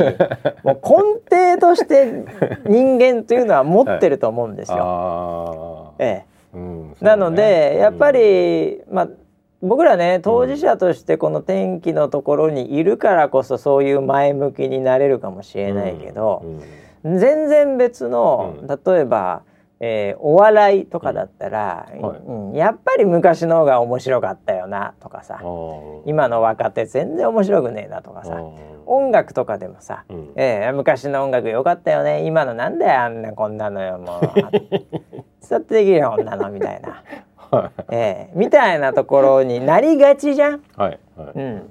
[0.64, 0.80] もう
[1.30, 2.26] 根底として
[2.66, 4.78] 人間というのは持ってると思うんですよ。
[5.98, 6.04] あー。
[6.04, 9.08] えうんえ、なので、やっぱ、り、まあ
[9.62, 16.42] 僕らね当事者としてこの天気のところにいるからこそそういう前向きになれるかもしれないけど、
[17.04, 17.20] うん。
[17.20, 18.68] 全然別の、うん。
[18.68, 19.44] 例えば、
[19.80, 22.02] えーお笑いとかだったら、うん。
[22.02, 22.18] はい。
[22.20, 25.40] うんやっぱり昔の方が面白かったよなとかさ
[26.06, 28.42] 今の若手全然面白くねえなとかさ
[28.86, 30.32] 音楽とかでもさ、うん。
[30.38, 34.22] えー昔の音楽良かったよね今のなんだよあんなこんなのよもう。
[35.48, 37.31] 伝ってできるよこんなのみたいな、はい
[37.90, 40.64] えーみたいなところになりがちじゃん。
[40.76, 41.32] はいはい。
[41.36, 41.44] うん。
[41.44, 41.70] うん。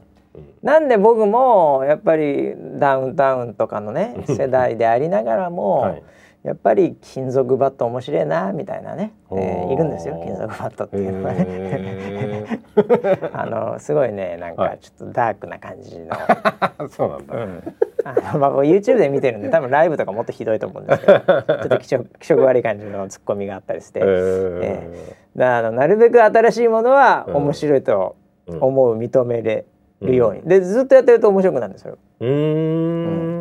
[0.62, 6.02] なんで僕もやっぱりダウンタウンとかのね世代でありながらも、はい
[6.42, 11.44] やっぱり金属バット面白いなみたいなね、えーいるんですよ金属バットっていうのはね。
[11.46, 12.58] へ
[13.34, 17.74] あのすごいねなんかはいちょっとダークな感じの、ー そうなんだ、うん、
[18.04, 27.36] あのまあ僕 YouTube で見てるんで多分ライブとかもっとひどいと思うんですけど ちょっと気色気色悪い感じのツッコミがあったりして、ええだからあのなるべく新しいものはうん。
[27.36, 28.16] 面白いと
[28.46, 28.58] うん。
[28.62, 29.64] 思う、認めれ
[30.00, 31.98] るように、でずっとやってると面白くなるんですよ。
[32.20, 32.28] うー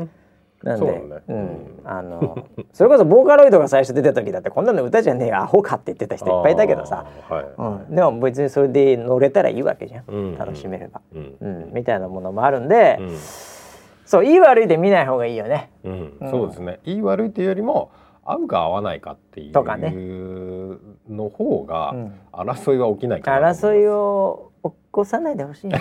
[0.03, 0.09] ん
[0.63, 0.85] なんで。
[0.85, 1.01] ね。
[1.27, 1.35] うん。
[1.35, 1.81] うん。
[1.85, 7.45] あのそれこそボーカロイドが最初出た時だってこんなの歌じゃねえよアホかって言ってた人いっぱいいたけどさ、はい。
[7.57, 10.37] うん、でも別にそれで乗れたらいいわけじゃん、うん。
[10.37, 11.37] 楽しめれば、うん。
[11.39, 13.17] うん、みたいなものもあるんで、うん。
[14.05, 15.69] そういい悪いで見ない方がいいよね。
[16.31, 16.79] そうですね。
[16.83, 17.91] いい悪いっていうよりも
[18.25, 19.91] 合うか合わないかっていうとかね。
[21.09, 22.13] の方がうん。
[22.33, 25.79] 争いは起きないかなと争い思を起こさないでほしいね。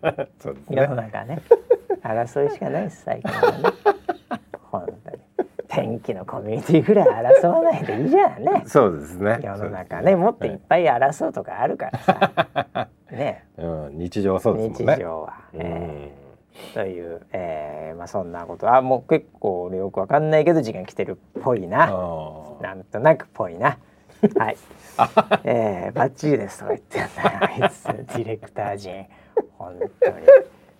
[0.00, 1.42] ま すそうです世のね中ね
[2.02, 3.58] 争いしかないです最近はね。
[4.70, 5.18] 本当に。
[5.68, 7.06] 天気のコミュニティぐらい
[7.40, 9.38] 争わないでいいじゃんねそうですね。
[9.42, 12.88] 世の中ねもっといっぱい争うとかあるからさ。
[13.12, 13.44] ね。
[13.56, 14.96] うん日常はそうですね。
[14.98, 15.60] 常は、うん。
[15.60, 16.20] えー
[16.74, 21.86] という、えーまあ、そんなことあもう結構俺よくわかんないけど時間来てるっぽいな。
[22.60, 23.78] なんとなくっぽいな。
[24.36, 24.56] はい。
[25.44, 27.30] えー、バッチリですとか言ってんだよ。
[27.62, 29.06] あいつディレクター陣。
[29.56, 30.14] 本当に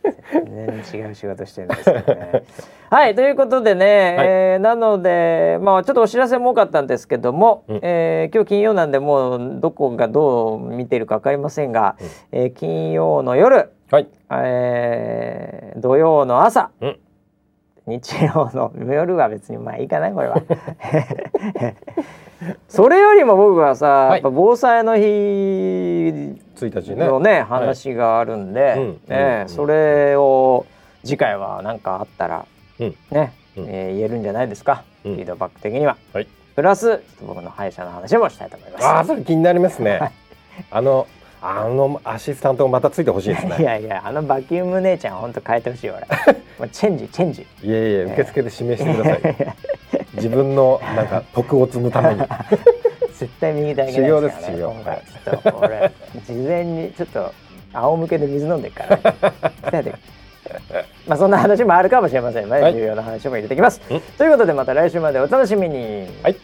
[0.03, 2.45] 全然違う仕事してるんですけどね。
[2.91, 7.81] はいということでね、えーなのでまあちょっとお知らせも多かったんですけども、うん。
[7.83, 11.97] えー今日金曜なんでもうどこがどう見てるか分かりませんが、
[12.33, 14.09] えー金曜の夜はい。
[14.31, 16.99] えー土曜の朝、うん。
[17.87, 20.43] 日曜の夜は別にまあいいかなこれは。
[22.69, 24.13] それよりも僕はさ、はい。
[24.15, 27.45] やっぱ防災の日1日ねのねはい。
[27.45, 30.67] 話があるんで、うんねうんそれを
[31.05, 32.47] 次回は何かあったら、
[32.79, 32.95] うん。
[33.11, 33.65] ね、うん。
[33.69, 35.15] えー言えるんじゃないですか、うん。
[35.15, 35.97] フィードバック的には。
[36.13, 36.27] はい。
[36.57, 38.85] プラス僕の歯医者の話もしたいと思います。
[38.87, 40.13] ああそれ気になりますね、はい。
[40.71, 41.07] あの
[41.43, 46.07] あのアシスタントもまたついてほしいですいねやいやあのバキューム姉ちゃん本当変えてほしいよ俺。
[46.59, 47.47] もうチェンジチェンジ。
[47.63, 49.57] いやいや受付で指名してください
[50.15, 52.21] 自分のなんか徳を積むために。
[53.21, 54.71] 絶対右手あげないですからね修行です修行。
[54.71, 55.93] 今回ちょっと俺
[56.27, 57.35] 事前にちょっと
[57.75, 58.85] 仰向けで水飲んでるか
[59.71, 59.93] ら、 ね、
[61.07, 62.75] まあそんな話もあるかもしれませんので、はい。
[62.75, 64.01] 重要な話も入れてきます、うん。
[64.01, 66.07] ということでまた来週までお楽しみに。
[66.23, 66.37] はい